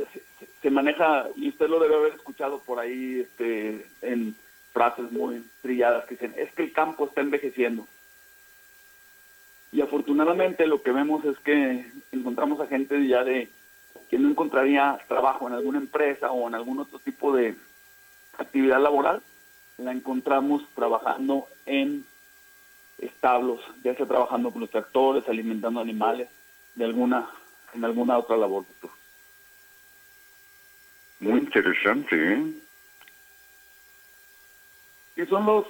[0.62, 4.36] se, maneja y usted lo debe haber escuchado por ahí este en
[4.72, 7.86] frases muy trilladas que dicen, es que el campo está envejeciendo.
[9.72, 13.50] Y afortunadamente lo que vemos es que encontramos a gente ya de
[14.10, 17.56] que no encontraría trabajo en alguna empresa o en algún otro tipo de
[18.38, 19.21] actividad laboral,
[19.78, 22.06] la encontramos trabajando en
[22.97, 26.28] establos, ya sea trabajando con los tractores, alimentando animales,
[26.75, 27.30] de alguna,
[27.73, 28.65] en alguna otra labor.
[31.19, 32.43] Muy interesante, ¿eh?
[35.17, 35.65] Y son los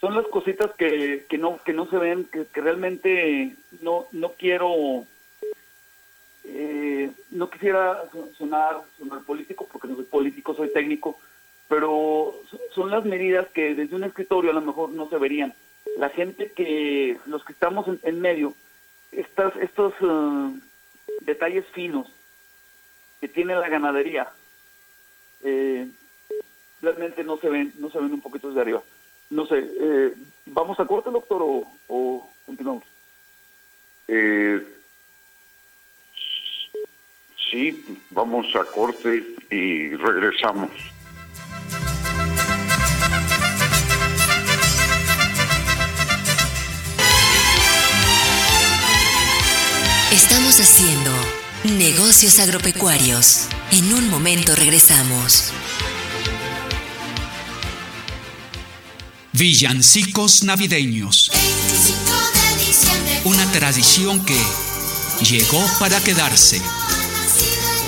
[0.00, 4.32] son las cositas que, que no que no se ven que, que realmente no no
[4.32, 5.06] quiero
[6.44, 6.91] eh,
[7.32, 8.04] no quisiera
[8.36, 11.18] sonar, sonar político, porque no soy político, soy técnico,
[11.68, 12.34] pero
[12.74, 15.54] son las medidas que desde un escritorio a lo mejor no se verían.
[15.98, 18.54] La gente que, los que estamos en, medio,
[19.10, 20.60] estas, estos eh,
[21.22, 22.08] detalles finos
[23.20, 24.28] que tiene la ganadería,
[25.42, 25.88] eh,
[26.80, 28.82] realmente no se ven, no se ven un poquito desde arriba.
[29.30, 30.14] No sé,
[30.46, 32.84] ¿vamos a corte, doctor, o, o continuamos?
[34.08, 34.60] Eh,
[37.52, 40.70] sí, vamos a corte y regresamos.
[50.10, 51.10] Estamos haciendo
[51.78, 53.48] negocios agropecuarios.
[53.70, 55.52] En un momento regresamos.
[59.32, 61.30] Villancicos navideños.
[63.24, 64.38] Una tradición que
[65.22, 66.60] llegó para quedarse.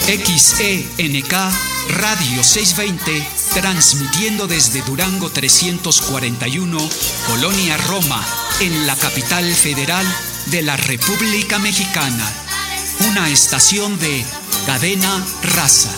[0.07, 1.33] XENK
[1.88, 6.79] Radio 620, transmitiendo desde Durango 341,
[7.27, 8.23] Colonia Roma,
[8.61, 10.07] en la capital federal
[10.47, 12.31] de la República Mexicana.
[13.09, 14.23] Una estación de
[14.67, 15.90] cadena raza.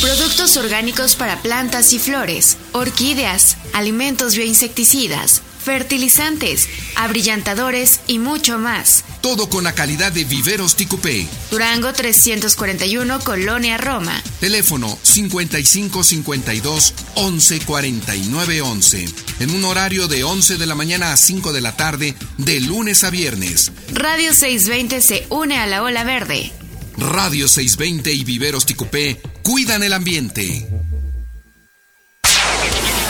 [0.00, 9.04] Productos orgánicos para plantas y flores, orquídeas, alimentos bioinsecticidas, fertilizantes, abrillantadores y mucho más.
[9.20, 11.26] Todo con la calidad de Viveros Ticupé.
[11.50, 14.22] Durango 341, Colonia Roma.
[14.40, 19.08] Teléfono 5552 11 49 11.
[19.40, 23.04] En un horario de 11 de la mañana a 5 de la tarde, de lunes
[23.04, 23.72] a viernes.
[23.92, 26.52] Radio 620 se une a la ola verde.
[26.96, 30.66] Radio 620 y Viveros Ticupé cuidan el ambiente.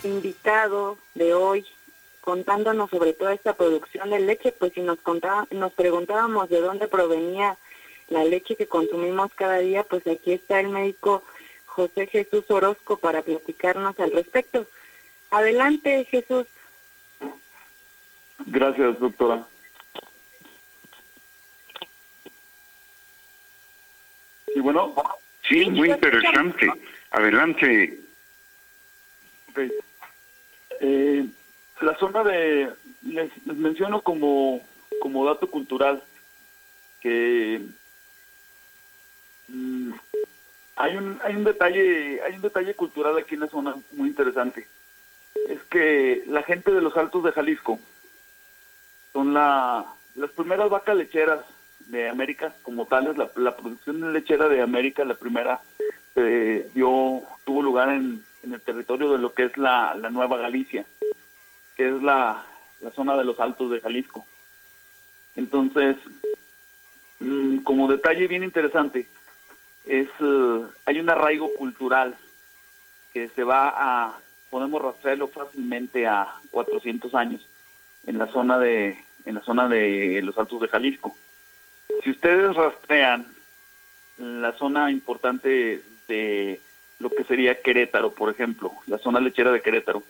[0.09, 1.65] invitado de hoy
[2.21, 6.87] contándonos sobre toda esta producción de leche, pues si nos contaba, nos preguntábamos de dónde
[6.87, 7.57] provenía
[8.09, 11.23] la leche que consumimos cada día, pues aquí está el médico
[11.65, 14.65] José Jesús Orozco para platicarnos al respecto.
[15.31, 16.45] Adelante, Jesús.
[18.47, 19.45] Gracias, doctora.
[24.55, 24.93] Y bueno,
[25.49, 26.71] Sí, muy interesante.
[27.09, 27.99] Adelante.
[29.49, 29.59] ok.
[30.79, 31.25] Eh,
[31.81, 32.69] la zona de,
[33.03, 34.61] les, les menciono como,
[35.01, 36.03] como dato cultural
[37.01, 37.61] que
[39.47, 39.91] mm,
[40.75, 44.67] hay un hay un detalle hay un detalle cultural aquí en la zona muy interesante.
[45.47, 47.79] Es que la gente de los Altos de Jalisco
[49.13, 51.39] son la las primeras vacas lecheras
[51.87, 53.17] de América como tales.
[53.17, 55.61] La, la producción lechera de América la primera
[56.15, 60.37] eh, dio tuvo lugar en, en el territorio de lo que es la, la Nueva
[60.37, 60.85] Galicia
[61.75, 62.43] que es la,
[62.81, 64.25] la zona de los Altos de Jalisco
[65.35, 65.95] entonces
[67.19, 69.07] mm, como detalle bien interesante
[69.85, 72.15] es eh, hay un arraigo cultural
[73.13, 77.41] que se va a podemos rastrearlo fácilmente a 400 años
[78.07, 81.15] en la zona de en la zona de los Altos de Jalisco.
[82.03, 83.27] Si ustedes rastrean
[84.17, 86.61] la zona importante de
[86.99, 90.03] lo que sería Querétaro, por ejemplo, la zona lechera de Querétaro,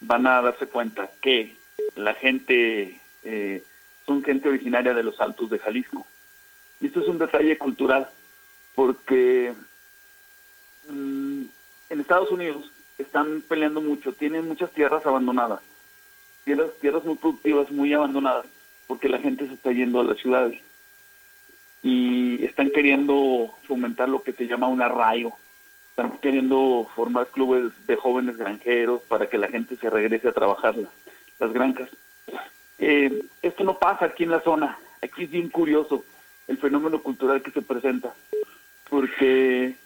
[0.00, 1.56] van a darse cuenta que
[1.96, 3.62] la gente eh,
[4.06, 6.06] son gente originaria de los Altos de Jalisco.
[6.80, 8.08] Y esto es un detalle cultural
[8.74, 9.54] porque
[10.88, 11.42] mm,
[11.90, 15.60] en Estados Unidos están peleando mucho, tienen muchas tierras abandonadas,
[16.44, 18.46] tierras, tierras muy productivas, muy abandonadas,
[18.86, 20.60] porque la gente se está yendo a las ciudades
[21.82, 25.36] y están queriendo fomentar lo que se llama un arraigo,
[25.96, 30.76] están queriendo formar clubes de jóvenes granjeros para que la gente se regrese a trabajar
[30.76, 30.90] las,
[31.38, 31.88] las granjas.
[32.80, 36.04] Eh, esto no pasa aquí en la zona, aquí es bien curioso
[36.48, 38.12] el fenómeno cultural que se presenta,
[38.90, 39.76] porque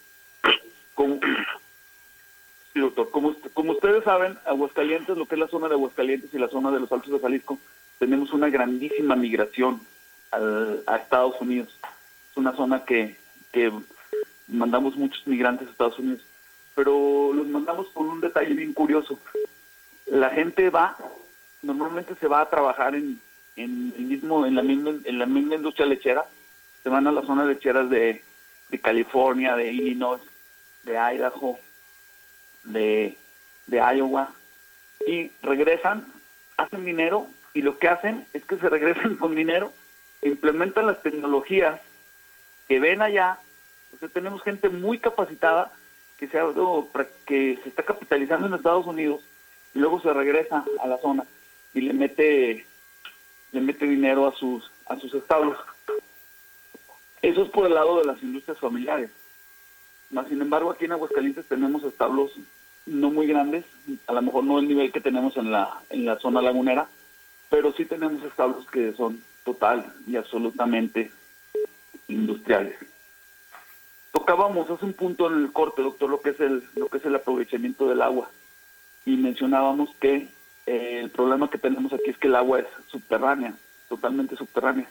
[0.94, 1.20] como,
[2.74, 3.10] doctor.
[3.10, 6.70] Como, como ustedes saben, Aguascalientes, lo que es la zona de Aguascalientes y la zona
[6.70, 7.58] de los Altos de Jalisco,
[7.98, 9.80] tenemos una grandísima migración
[10.30, 11.68] al- a Estados Unidos.
[12.30, 13.16] Es una zona que,
[13.52, 13.70] que
[14.48, 16.22] mandamos muchos migrantes a Estados Unidos,
[16.74, 19.18] pero los mandamos por un detalle bien curioso.
[20.06, 20.96] La gente va,
[21.62, 23.20] normalmente se va a trabajar en,
[23.56, 26.24] en el mismo, en la misma, en la misma industria lechera,
[26.82, 28.22] se van a las zonas lecheras de,
[28.70, 30.20] de California, de Illinois,
[30.84, 31.58] de Idaho,
[32.64, 33.16] de,
[33.66, 34.30] de Iowa,
[35.06, 36.06] y regresan,
[36.56, 39.72] hacen dinero, y lo que hacen es que se regresan con dinero,
[40.22, 41.80] implementan las tecnologías
[42.68, 43.38] que ven allá.
[44.12, 45.72] Tenemos gente muy capacitada
[46.18, 46.46] que se, ha,
[47.26, 49.20] que se está capitalizando en Estados Unidos
[49.74, 51.24] y luego se regresa a la zona
[51.74, 52.66] y le mete
[53.52, 55.56] le mete dinero a sus a sus establos.
[57.22, 59.10] Eso es por el lado de las industrias familiares.
[60.10, 62.32] Más sin embargo, aquí en Aguascalientes tenemos establos
[62.86, 63.64] no muy grandes,
[64.06, 66.88] a lo mejor no el nivel que tenemos en la en la zona lagunera,
[67.50, 71.10] pero sí tenemos establos que son total y absolutamente
[72.08, 72.76] industriales.
[74.18, 77.04] Tocábamos hace un punto en el corte, doctor, lo que es el lo que es
[77.04, 78.28] el aprovechamiento del agua
[79.06, 80.26] y mencionábamos que
[80.66, 83.54] eh, el problema que tenemos aquí es que el agua es subterránea,
[83.88, 84.88] totalmente subterránea.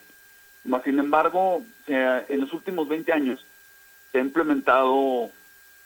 [0.63, 3.45] Más sin embargo, en los últimos 20 años
[4.13, 5.29] se ha implementado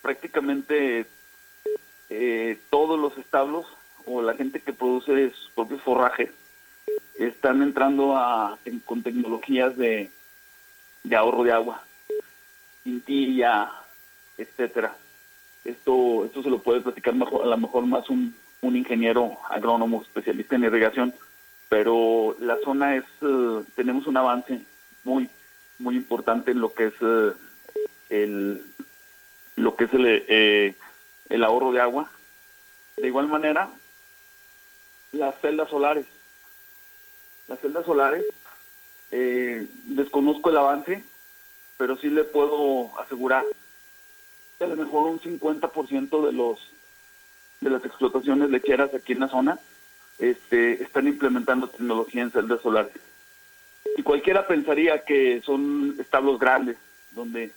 [0.04, 1.08] prácticamente
[2.12, 3.66] eh, todos los establos
[4.06, 6.30] o la gente que produce sus propios forrajes
[7.18, 10.12] están entrando a, con tecnologías de,
[11.04, 11.84] de ahorro de agua,
[12.84, 13.72] quintilla,
[14.38, 14.96] etcétera.
[15.64, 20.02] Esto, esto se lo puede platicar mejor, a lo mejor más un, un ingeniero agrónomo
[20.02, 21.14] especialista en irrigación,
[21.70, 24.62] pero la zona es, eh, tenemos un avance
[25.04, 25.30] muy,
[25.80, 27.32] muy importante en lo que es eh,
[28.10, 28.64] el,
[29.56, 30.76] lo que es el, eh,
[31.30, 32.12] el ahorro de agua.
[32.98, 33.70] De igual manera,
[35.12, 36.06] las celdas solares.
[37.48, 38.24] Las celdas solares,
[39.86, 41.04] desconozco el avance,
[41.82, 43.44] pero sí le puedo asegurar
[44.60, 46.60] a lo mejor un 50% de los
[47.60, 49.58] de las explotaciones lecheras aquí en la zona
[50.20, 52.94] este, están implementando tecnología en celdas solares.
[53.98, 56.78] Y cualquiera pensaría que son establos grandes
[57.16, 57.52] donde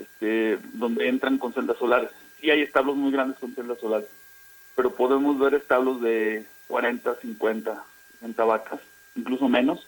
[0.00, 2.10] este, donde entran con celdas solares.
[2.40, 4.08] Sí hay establos muy grandes con celdas solares,
[4.74, 8.80] pero podemos ver establos de 40, 50, 60 vacas,
[9.14, 9.86] incluso menos,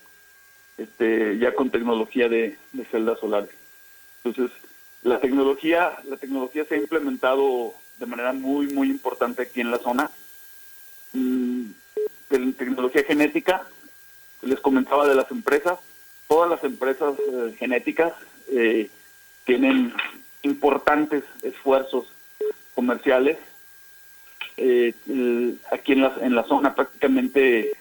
[0.79, 2.57] este, ya con tecnología de
[2.93, 3.62] celdas solares.
[4.25, 4.57] Entonces,
[5.03, 9.79] la tecnología, la tecnología se ha implementado de manera muy, muy importante aquí en la
[9.79, 10.11] zona.
[11.13, 11.67] Mm,
[12.31, 13.67] de tecnología genética,
[14.43, 15.79] les comentaba de las empresas,
[16.29, 18.13] todas las empresas eh, genéticas
[18.49, 18.89] eh,
[19.45, 19.93] tienen
[20.43, 22.07] importantes esfuerzos
[22.75, 23.39] comerciales.
[24.57, 24.95] Eh,
[25.71, 27.73] aquí en la, en la zona prácticamente,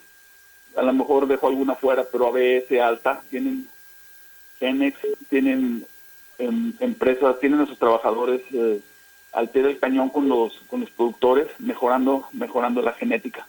[0.76, 3.68] a lo mejor dejo alguna fuera, pero ABS alta, tienen
[4.60, 4.98] Genex,
[5.30, 5.86] tienen
[6.42, 8.80] Em, empresas tienen a sus trabajadores eh,
[9.32, 13.48] al pie del cañón con los con los productores mejorando mejorando la genética.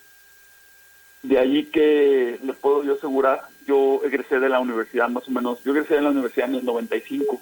[1.22, 5.64] De allí que les puedo yo asegurar yo egresé de la universidad más o menos
[5.64, 7.40] yo egresé de la universidad en el 95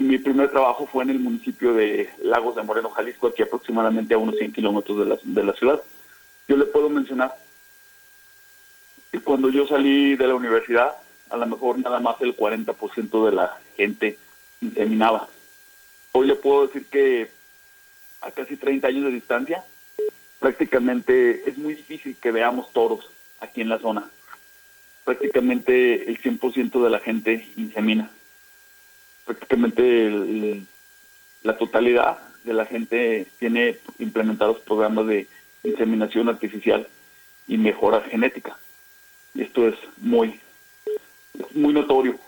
[0.00, 4.14] y mi primer trabajo fue en el municipio de Lagos de Moreno Jalisco aquí aproximadamente
[4.14, 5.80] a unos 100 kilómetros de la, de la ciudad.
[6.48, 7.36] Yo le puedo mencionar
[9.12, 10.96] que cuando yo salí de la universidad
[11.30, 14.18] a lo mejor nada más el 40% de la gente
[14.62, 15.28] inseminaba.
[16.12, 17.28] Hoy le puedo decir que
[18.22, 19.64] a casi 30 años de distancia,
[20.38, 24.08] prácticamente es muy difícil que veamos toros aquí en la zona.
[25.04, 28.10] Prácticamente el 100% de la gente insemina.
[29.24, 30.62] Prácticamente
[31.42, 35.26] la totalidad de la gente tiene implementados programas de
[35.64, 36.86] inseminación artificial
[37.48, 38.56] y mejora genética.
[39.34, 40.40] Y esto es muy,
[41.54, 42.18] muy notorio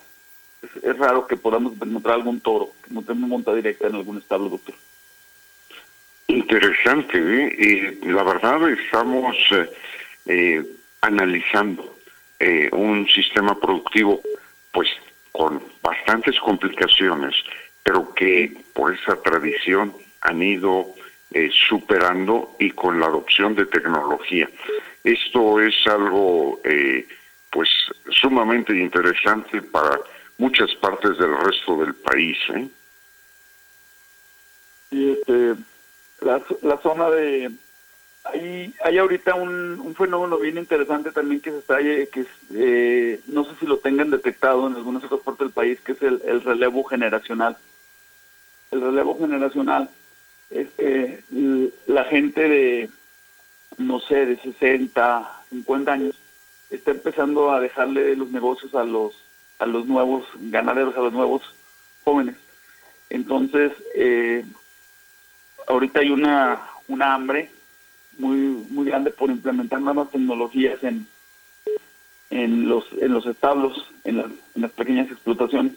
[0.82, 4.74] es, raro que podamos encontrar algún toro que tenga monta directa en algún establo, doctor.
[6.26, 8.00] Interesante, ¿eh?
[8.02, 9.70] y la verdad estamos eh,
[10.26, 10.64] eh,
[11.00, 11.92] analizando
[12.72, 14.20] un sistema productivo
[14.70, 14.88] pues
[15.32, 17.34] con bastantes complicaciones,
[17.82, 20.88] pero que por esa tradición han ido
[21.68, 24.46] superando y con la adopción de tecnología.
[25.04, 26.60] Esto es algo
[27.50, 27.70] pues
[28.10, 29.98] sumamente interesante para
[30.38, 32.36] muchas partes del resto del país.
[32.54, 32.68] ¿eh?
[34.90, 35.54] Y este,
[36.20, 37.50] la, la zona de...
[38.24, 42.24] Hay, hay ahorita un, fenómeno bien interesante también que se está, eh, que
[42.54, 46.02] eh, no sé si lo tengan detectado en algunas otras partes del país, que es
[46.02, 47.58] el, el relevo generacional.
[48.70, 49.90] El relevo generacional
[50.50, 51.22] es que
[51.86, 52.90] la gente de,
[53.76, 56.14] no sé, de 60, 50 años,
[56.70, 59.23] está empezando a dejarle los negocios a los
[59.58, 61.42] a los nuevos ganaderos, a los nuevos
[62.04, 62.36] jóvenes.
[63.10, 64.44] Entonces, eh,
[65.68, 67.50] ahorita hay una, una hambre
[68.18, 68.38] muy
[68.70, 71.06] muy grande por implementar nuevas tecnologías en
[72.30, 75.74] en los en los establos, en, las pequeñas explotaciones.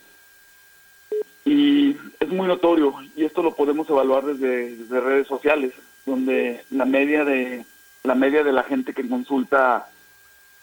[1.46, 5.74] Y es muy notorio y esto lo podemos evaluar desde, desde, redes sociales,
[6.06, 7.66] donde la media de
[8.04, 9.90] la media de la gente que consulta,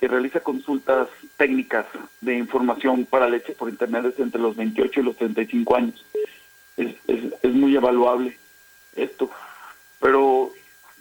[0.00, 1.86] que realiza consultas técnicas
[2.20, 6.04] de información para leche por internet es entre los 28 y los 35 años.
[6.76, 8.36] Es, es, es muy evaluable
[8.96, 9.30] esto,
[10.00, 10.50] pero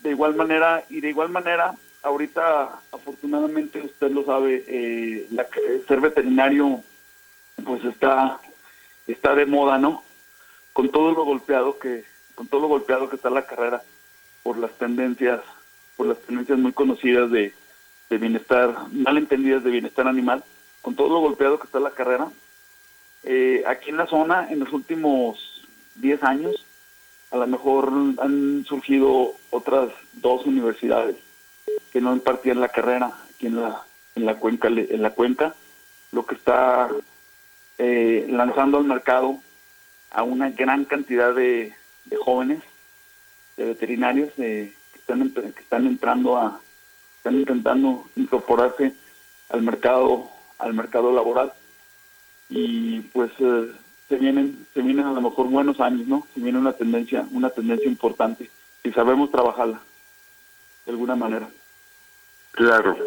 [0.01, 1.73] de igual manera y de igual manera
[2.03, 5.27] ahorita afortunadamente usted lo sabe, eh,
[5.87, 6.81] ser veterinario
[7.63, 8.39] pues está
[9.07, 10.03] está de moda, ¿no?
[10.73, 12.03] Con todo lo golpeado que
[12.35, 13.81] con todo lo golpeado que está la carrera
[14.43, 15.41] por las tendencias
[15.95, 17.53] por las tendencias muy conocidas de,
[18.13, 20.43] de bienestar mal entendidas de bienestar animal,
[20.81, 22.27] con todo lo golpeado que está la carrera.
[23.23, 26.65] Eh, aquí en la zona, en los últimos 10 años,
[27.31, 27.91] a lo mejor
[28.21, 31.15] han surgido otras dos universidades
[31.91, 33.81] que no impartían la carrera aquí en la
[34.15, 35.55] en la cuenca en la cuenca
[36.11, 36.89] lo que está
[37.79, 39.39] eh, lanzando al mercado
[40.11, 41.73] a una gran cantidad de,
[42.19, 42.61] jóvenes,
[43.57, 46.61] de veterinarios que, están, que están entrando a,
[47.23, 48.91] están intentando incorporarse
[49.47, 51.53] al mercado, al mercado laboral
[52.49, 53.71] y pues eh,
[54.09, 56.27] se vienen, se vienen a lo mejor buenos años, ¿no?
[56.33, 58.49] Se viene una tendencia, una tendencia importante
[58.83, 59.79] y sabemos trabajarla
[60.85, 61.47] de alguna manera.
[62.51, 62.97] Claro,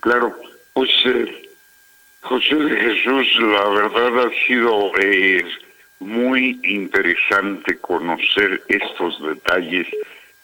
[0.00, 0.36] claro.
[0.74, 1.48] Pues eh,
[2.20, 5.46] José de Jesús, la verdad ha sido eh,
[5.98, 9.86] muy interesante conocer estos detalles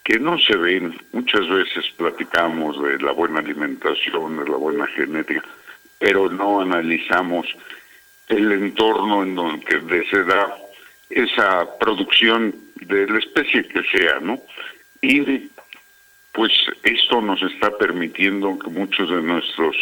[0.09, 0.99] que no se ven.
[1.13, 5.45] Muchas veces platicamos de la buena alimentación, de la buena genética,
[5.99, 7.47] pero no analizamos
[8.29, 10.57] el entorno en donde se da
[11.11, 14.41] esa producción de la especie que sea, ¿no?
[15.03, 15.51] Y
[16.33, 16.53] pues
[16.85, 19.77] esto nos está permitiendo que muchos de nuestros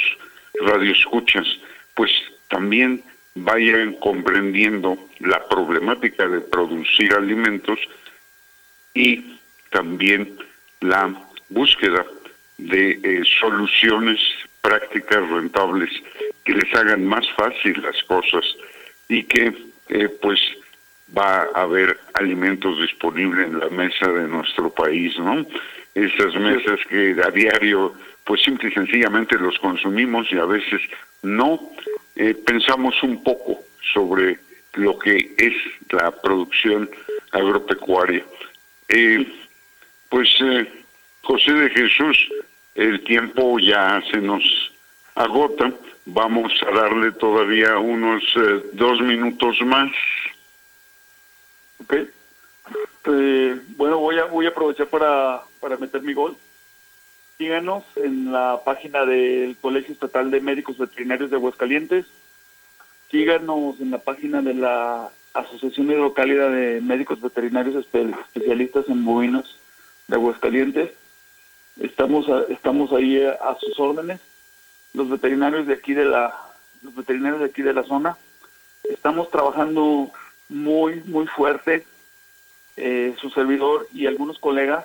[0.61, 1.47] radioescuchas
[1.95, 2.11] pues
[2.49, 3.01] también
[3.37, 7.79] vayan comprendiendo la problemática de producir alimentos
[8.93, 9.36] y
[9.71, 10.37] también
[10.81, 11.15] la
[11.49, 12.05] búsqueda
[12.59, 14.19] de eh, soluciones
[14.61, 15.91] prácticas rentables
[16.45, 18.45] que les hagan más fácil las cosas
[19.09, 19.55] y que
[19.89, 20.41] eh, pues
[21.17, 25.47] va a haber alimentos disponibles en la mesa de nuestro país, ¿no?
[25.95, 27.95] Esas mesas que a diario
[28.25, 30.81] pues simple y sencillamente los consumimos y a veces
[31.23, 31.61] no
[32.17, 33.61] eh, pensamos un poco
[33.95, 34.39] sobre
[34.75, 35.55] lo que es
[35.91, 36.91] la producción
[37.31, 38.25] agropecuaria.
[38.89, 39.27] Eh,
[40.09, 40.71] pues eh,
[41.23, 42.29] José de Jesús,
[42.75, 44.43] el tiempo ya se nos
[45.15, 45.73] agota,
[46.05, 48.23] vamos a darle todavía unos
[48.73, 49.91] dos minutos más.
[51.83, 51.95] Ok.
[53.77, 56.37] bueno, voy a, voy a aprovechar para, para meter mi gol.
[57.39, 62.07] Síganos en la página del Colegio Estatal de Médicos Veterinarios de Aguascalientes.
[63.11, 69.59] Síganos en la página de la Asociación Hidrocálida de Médicos Veterinarios Especialistas en Bovinos
[70.09, 70.93] de Aguascalientes.
[71.81, 74.21] Estamos estamos ahí a, sus órdenes.
[74.95, 76.35] Los veterinarios de aquí de la
[76.83, 78.17] los veterinarios de aquí de la zona
[78.85, 80.11] estamos trabajando
[80.49, 81.87] muy muy fuerte
[82.77, 84.85] eh, su servidor y algunos colegas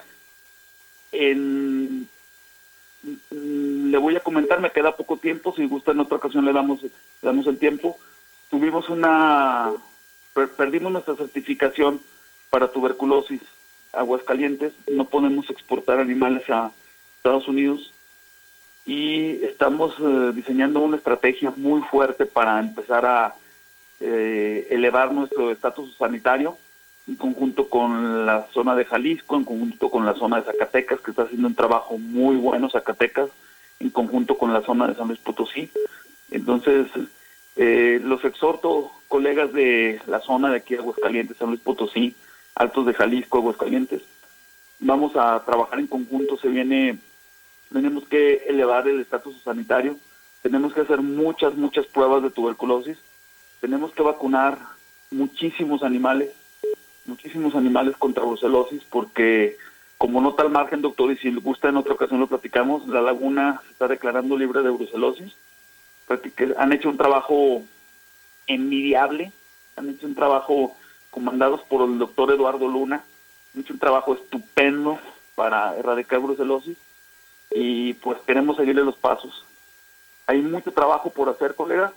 [1.11, 2.07] en
[3.03, 6.83] le voy a comentar, me queda poco tiempo, si gusta en otra ocasión le damos,
[6.83, 6.91] le
[7.21, 7.97] damos el tiempo.
[8.49, 9.71] Tuvimos una,
[10.55, 11.99] perdimos nuestra certificación
[12.49, 13.41] para tuberculosis,
[13.93, 16.71] Aguascalientes, no podemos exportar animales a
[17.17, 17.93] Estados Unidos
[18.85, 23.35] y estamos eh, diseñando una estrategia muy fuerte para empezar a
[23.99, 26.57] eh, elevar nuestro estatus sanitario
[27.07, 31.11] en conjunto con la zona de Jalisco, en conjunto con la zona de Zacatecas, que
[31.11, 33.29] está haciendo un trabajo muy bueno Zacatecas,
[33.79, 35.69] en conjunto con la zona de San Luis Potosí.
[36.29, 36.87] Entonces,
[37.55, 42.15] eh, los exhorto, colegas de la zona de aquí, Aguascalientes, San Luis Potosí,
[42.55, 44.01] Altos de Jalisco, Aguascalientes,
[44.79, 46.97] vamos a trabajar en conjunto, se viene,
[47.71, 49.97] tenemos que elevar el estatus sanitario,
[50.41, 52.97] tenemos que hacer muchas, muchas pruebas de tuberculosis,
[53.59, 54.57] tenemos que vacunar
[55.11, 56.31] muchísimos animales,
[57.05, 59.57] muchísimos animales contra brucelosis porque
[60.01, 63.03] como nota al margen, doctor, y si le gusta en otra ocasión lo platicamos, la
[63.03, 65.35] laguna se está declarando libre de brucelosis.
[66.57, 67.61] Han hecho un trabajo
[68.47, 69.31] envidiable,
[69.75, 70.75] han hecho un trabajo
[71.11, 73.03] comandados por el doctor Eduardo Luna,
[73.53, 74.99] han hecho un trabajo estupendo
[75.35, 76.77] para erradicar brucelosis
[77.51, 79.45] y pues queremos seguirle los pasos.
[80.25, 81.91] Hay mucho trabajo por hacer, colegas.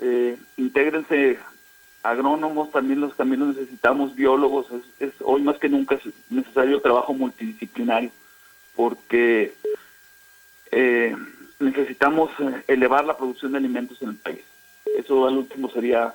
[0.00, 1.38] Eh, intégrense
[2.02, 4.66] agrónomos también los también necesitamos biólogos
[5.00, 8.10] es, hoy más que nunca es necesario trabajo multidisciplinario
[8.76, 9.54] porque
[10.70, 11.16] eh,
[11.58, 14.44] necesitamos eh, elevar la producción de alimentos en el país
[14.96, 16.14] eso al último sería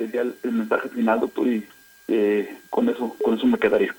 [0.00, 1.66] sería el, mensaje final, doctor, y
[2.08, 3.94] eh, con eso con eso me quedaría.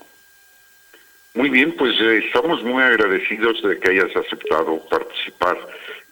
[1.34, 5.56] Muy bien, pues eh, estamos muy agradecidos de que hayas aceptado participar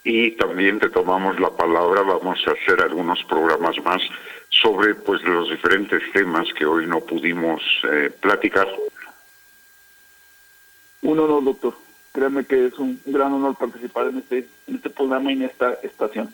[0.03, 4.01] y también te tomamos la palabra, vamos a hacer algunos programas más
[4.49, 7.61] sobre pues los diferentes temas que hoy no pudimos
[7.91, 8.67] eh, platicar.
[11.01, 11.75] Un honor, doctor.
[12.13, 15.73] Créeme que es un gran honor participar en este, en este programa y en esta
[15.83, 16.33] estación.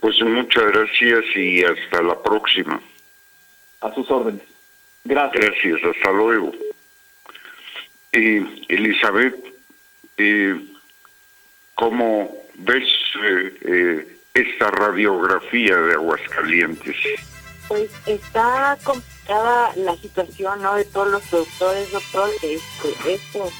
[0.00, 2.80] Pues muchas gracias y hasta la próxima.
[3.80, 4.42] A sus órdenes.
[5.04, 5.44] Gracias.
[5.44, 6.52] Gracias, hasta luego.
[8.12, 9.36] Eh, Elizabeth,
[10.16, 10.60] eh,
[11.74, 12.88] ¿cómo ves
[13.22, 16.96] eh, eh, esta radiografía de Aguascalientes?
[17.68, 20.74] Pues está complicada la situación, ¿no?
[20.74, 23.52] De todos los productores, doctor, este, esto,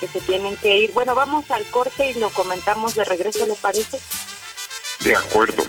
[0.00, 0.92] que se tienen que ir.
[0.92, 3.98] Bueno, vamos al corte y lo comentamos de regreso, ¿le parece?
[5.04, 5.62] De acuerdo.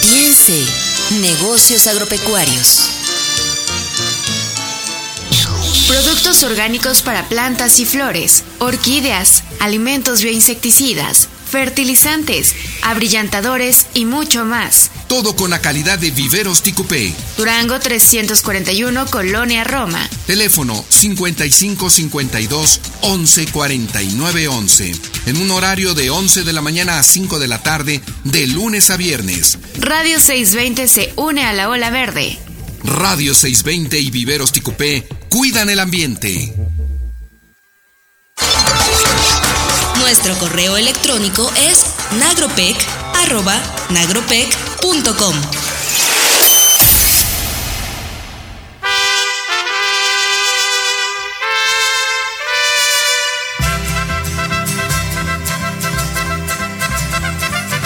[0.00, 0.64] Piense,
[1.20, 2.88] negocios agropecuarios.
[5.86, 14.90] Productos orgánicos para plantas y flores, orquídeas, alimentos bioinsecticidas, fertilizantes, abrillantadores y mucho más.
[15.08, 17.14] Todo con la calidad de Viveros Ticupé.
[17.38, 20.06] Durango 341, Colonia Roma.
[20.26, 24.92] Teléfono 5552 11 49 11.
[25.26, 28.90] En un horario de 11 de la mañana a 5 de la tarde, de lunes
[28.90, 29.56] a viernes.
[29.78, 32.38] Radio 620 se une a la ola verde.
[32.84, 36.54] Radio 620 y Viveros Ticupé cuidan el ambiente.
[40.00, 41.86] Nuestro correo electrónico es
[42.18, 44.67] nagropec.nagropec.com.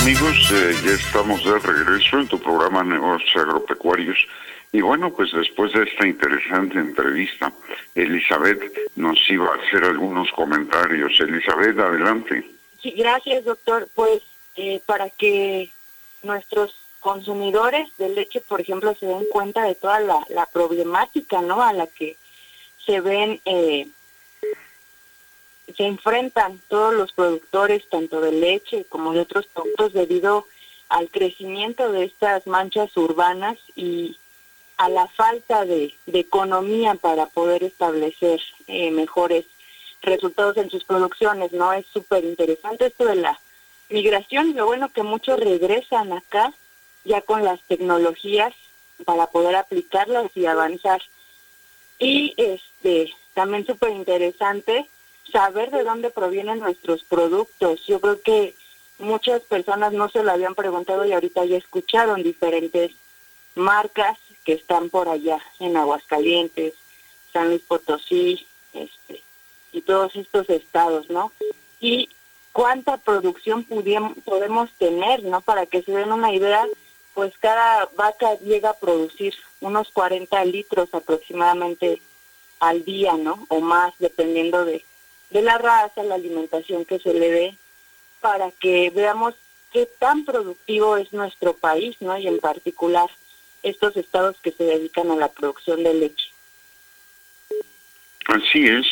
[0.00, 4.18] Amigos, eh, ya estamos de regreso en tu programa Negocios Agropecuarios
[4.72, 7.52] y bueno, pues después de esta interesante entrevista,
[7.94, 8.62] Elizabeth
[8.96, 11.12] nos iba a hacer algunos comentarios.
[11.20, 12.44] Elizabeth, adelante.
[12.82, 13.88] Sí, gracias, doctor.
[13.94, 14.22] Pues
[14.56, 15.70] eh, para que
[16.22, 21.62] nuestros consumidores de leche, por ejemplo, se den cuenta de toda la, problemática, ¿no?
[21.62, 22.16] A la que
[22.86, 23.88] se ven, eh,
[25.76, 30.46] se enfrentan todos los productores, tanto de leche como de otros productos, debido
[30.88, 34.16] al crecimiento de estas manchas urbanas y
[34.76, 39.44] a la falta de, economía para poder establecer eh, mejores
[40.02, 41.72] resultados en sus producciones, ¿no?
[41.72, 43.40] Es súper interesante esto de la
[43.88, 46.52] migración lo bueno que muchos regresan acá
[47.04, 48.54] ya con las tecnologías
[49.04, 51.02] para poder aplicarlas y avanzar.
[51.98, 54.86] Y este también súper interesante
[55.30, 57.86] saber de dónde provienen nuestros productos.
[57.86, 58.54] Yo creo que
[58.98, 62.92] muchas personas no se lo habían preguntado y ahorita ya escucharon diferentes
[63.54, 66.74] marcas que están por allá en Aguascalientes,
[67.32, 69.22] San Luis Potosí, este,
[69.72, 71.32] y todos estos estados, ¿no?
[71.80, 72.08] Y
[72.52, 75.40] cuánta producción podemos tener, ¿no?
[75.40, 76.66] Para que se den una idea,
[77.14, 82.00] pues cada vaca llega a producir unos 40 litros aproximadamente
[82.60, 83.44] al día, ¿no?
[83.48, 84.84] O más, dependiendo de,
[85.30, 87.56] de la raza, la alimentación que se le dé,
[88.20, 89.34] para que veamos
[89.72, 92.16] qué tan productivo es nuestro país, ¿no?
[92.16, 93.10] Y en particular
[93.62, 96.28] estos estados que se dedican a la producción de leche.
[98.26, 98.86] Así es.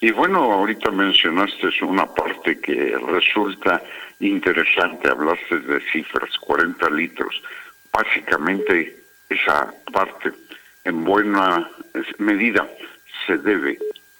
[0.00, 3.82] Y bueno, ahorita mencionaste una parte que resulta
[4.20, 7.42] interesante, hablaste de cifras, 40 litros.
[7.96, 8.94] Básicamente
[9.30, 10.30] esa parte
[10.84, 11.66] en buena
[12.18, 12.68] medida
[13.26, 13.78] se debe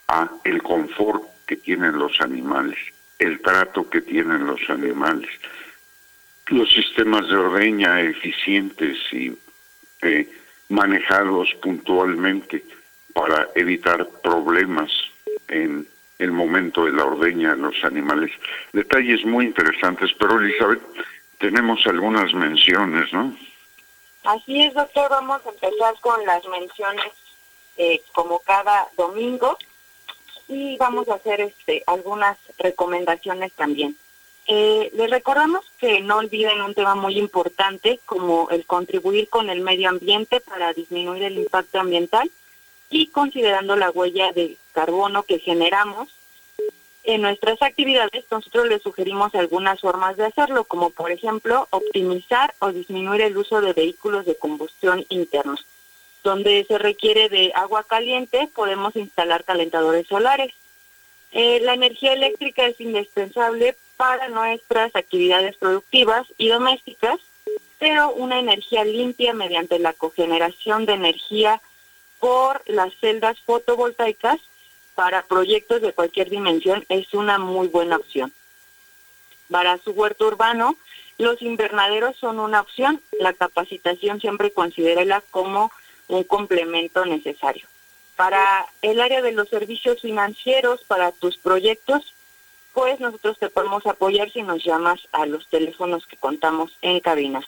[0.08, 2.78] a el confort que tienen los animales,
[3.18, 5.28] el trato que tienen los animales,
[6.46, 9.36] los sistemas de ordeña eficientes y
[10.00, 10.26] eh,
[10.70, 12.64] manejados puntualmente
[13.12, 14.90] para evitar problemas
[15.48, 15.86] en
[16.18, 18.30] el momento de la ordeña de los animales.
[18.72, 20.80] Detalles muy interesantes, pero Elizabeth,
[21.36, 23.36] tenemos algunas menciones, ¿no?
[24.26, 27.12] Así es, doctor, vamos a empezar con las menciones
[27.76, 29.56] eh, como cada domingo
[30.48, 33.96] y vamos a hacer este algunas recomendaciones también.
[34.48, 39.60] Eh, les recordamos que no olviden un tema muy importante como el contribuir con el
[39.60, 42.28] medio ambiente para disminuir el impacto ambiental
[42.90, 46.08] y considerando la huella de carbono que generamos
[47.07, 52.72] en nuestras actividades, nosotros les sugerimos algunas formas de hacerlo, como por ejemplo optimizar o
[52.72, 55.64] disminuir el uso de vehículos de combustión internos.
[56.24, 60.52] Donde se requiere de agua caliente, podemos instalar calentadores solares.
[61.30, 67.20] Eh, la energía eléctrica es indispensable para nuestras actividades productivas y domésticas,
[67.78, 71.61] pero una energía limpia mediante la cogeneración de energía
[72.18, 74.40] por las celdas fotovoltaicas
[74.97, 78.32] para proyectos de cualquier dimensión es una muy buena opción.
[79.49, 80.74] Para su huerto urbano,
[81.18, 83.01] los invernaderos son una opción.
[83.20, 85.70] La capacitación siempre considérela como
[86.09, 87.66] un complemento necesario.
[88.16, 92.14] Para el área de los servicios financieros, para tus proyectos,
[92.72, 97.47] pues nosotros te podemos apoyar si nos llamas a los teléfonos que contamos en cabina.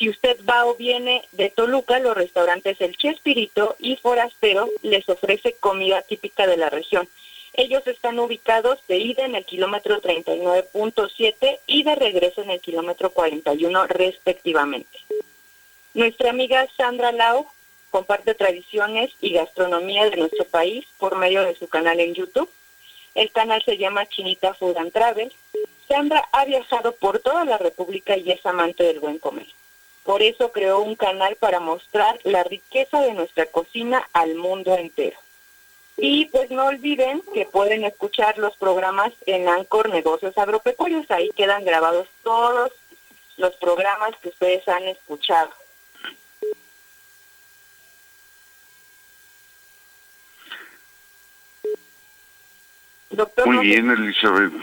[0.00, 5.52] Si usted va o viene de Toluca, los restaurantes El Chespirito y Forastero les ofrece
[5.60, 7.06] comida típica de la región.
[7.52, 13.10] Ellos están ubicados de ida en el kilómetro 39.7 y de regreso en el kilómetro
[13.10, 14.98] 41 respectivamente.
[15.92, 17.46] Nuestra amiga Sandra Lau
[17.90, 22.48] comparte tradiciones y gastronomía de nuestro país por medio de su canal en YouTube.
[23.14, 25.30] El canal se llama Chinita Food and Travel.
[25.86, 29.46] Sandra ha viajado por toda la República y es amante del buen comer.
[30.10, 35.16] Por eso creó un canal para mostrar la riqueza de nuestra cocina al mundo entero.
[35.96, 41.08] Y pues no olviden que pueden escuchar los programas en Ancor Negocios Agropecuarios.
[41.12, 42.72] Ahí quedan grabados todos
[43.36, 45.52] los programas que ustedes han escuchado.
[53.10, 54.54] Doctor, Muy bien, Elizabeth.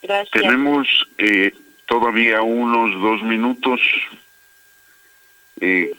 [0.00, 0.30] Gracias.
[0.30, 1.52] Tenemos eh,
[1.86, 3.80] todavía unos dos minutos.
[5.60, 5.94] Eh,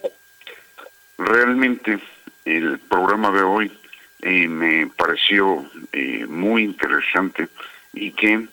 [1.18, 2.00] realmente
[2.44, 3.72] el programa de hoy
[4.22, 7.48] eh, me pareció eh, muy interesante
[7.94, 8.48] y que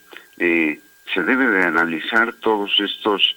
[1.14, 3.36] se debe de analizar todos estos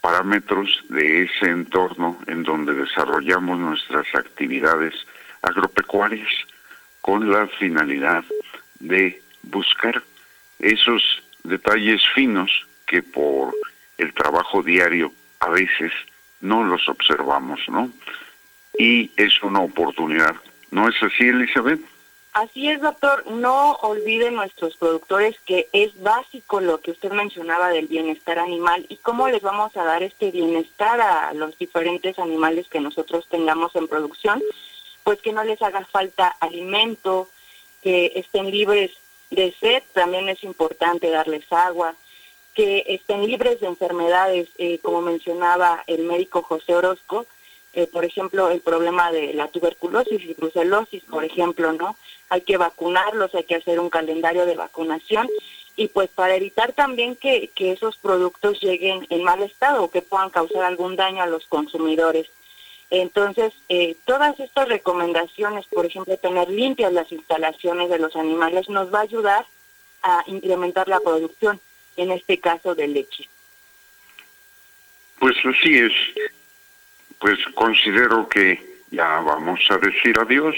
[0.00, 4.94] parámetros de ese entorno en donde desarrollamos nuestras actividades
[5.42, 6.30] agropecuarias
[7.00, 8.24] con la finalidad
[8.78, 10.02] de buscar
[10.58, 11.02] esos
[11.42, 13.52] detalles finos que por
[13.98, 15.90] el trabajo diario a veces
[16.40, 17.90] no los observamos, ¿no?
[18.78, 20.36] Y es una oportunidad.
[20.70, 21.80] ¿No es así, Elizabeth?
[22.34, 23.26] Así es, doctor.
[23.32, 28.96] No olviden nuestros productores que es básico lo que usted mencionaba del bienestar animal y
[28.98, 33.88] cómo les vamos a dar este bienestar a los diferentes animales que nosotros tengamos en
[33.88, 34.40] producción,
[35.02, 37.28] pues que no les haga falta alimento,
[37.82, 38.92] que estén libres
[39.30, 41.96] de sed, también es importante darles agua,
[42.54, 47.26] que estén libres de enfermedades, eh, como mencionaba el médico José Orozco,
[47.74, 51.96] eh, por ejemplo, el problema de la tuberculosis y brucelosis, por ejemplo, ¿no?
[52.28, 55.28] Hay que vacunarlos, hay que hacer un calendario de vacunación
[55.76, 60.02] y pues para evitar también que, que esos productos lleguen en mal estado o que
[60.02, 62.28] puedan causar algún daño a los consumidores.
[62.90, 68.94] Entonces, eh, todas estas recomendaciones, por ejemplo, tener limpias las instalaciones de los animales, nos
[68.94, 69.46] va a ayudar
[70.02, 71.60] a incrementar la producción
[71.96, 73.28] en este caso de leche.
[75.18, 75.92] Pues así es.
[77.18, 80.56] Pues considero que ya vamos a decir adiós.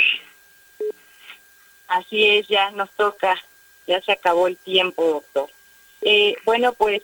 [1.88, 3.36] Así es, ya nos toca,
[3.86, 5.48] ya se acabó el tiempo, doctor.
[6.02, 7.02] Eh, bueno, pues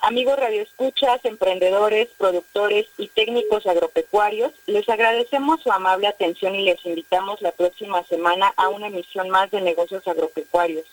[0.00, 7.40] amigos radioescuchas, emprendedores, productores y técnicos agropecuarios, les agradecemos su amable atención y les invitamos
[7.40, 10.86] la próxima semana a una emisión más de negocios agropecuarios.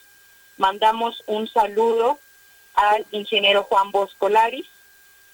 [0.57, 2.19] Mandamos un saludo
[2.75, 4.67] al ingeniero Juan Bosco Laris,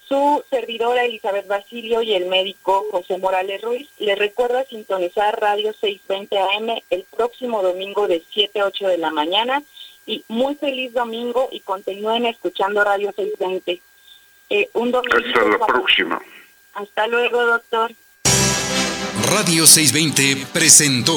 [0.08, 6.38] Su servidora Elizabeth Basilio y el médico José Morales Ruiz les recuerda sintonizar Radio 620
[6.38, 9.62] AM el próximo domingo de 7 a 8 de la mañana
[10.06, 13.82] y muy feliz domingo y continúen escuchando Radio 620.
[14.50, 16.22] Eh, un domingo Hasta la próxima.
[16.74, 17.92] Hasta luego, doctor.
[19.28, 21.16] Radio 620 presentó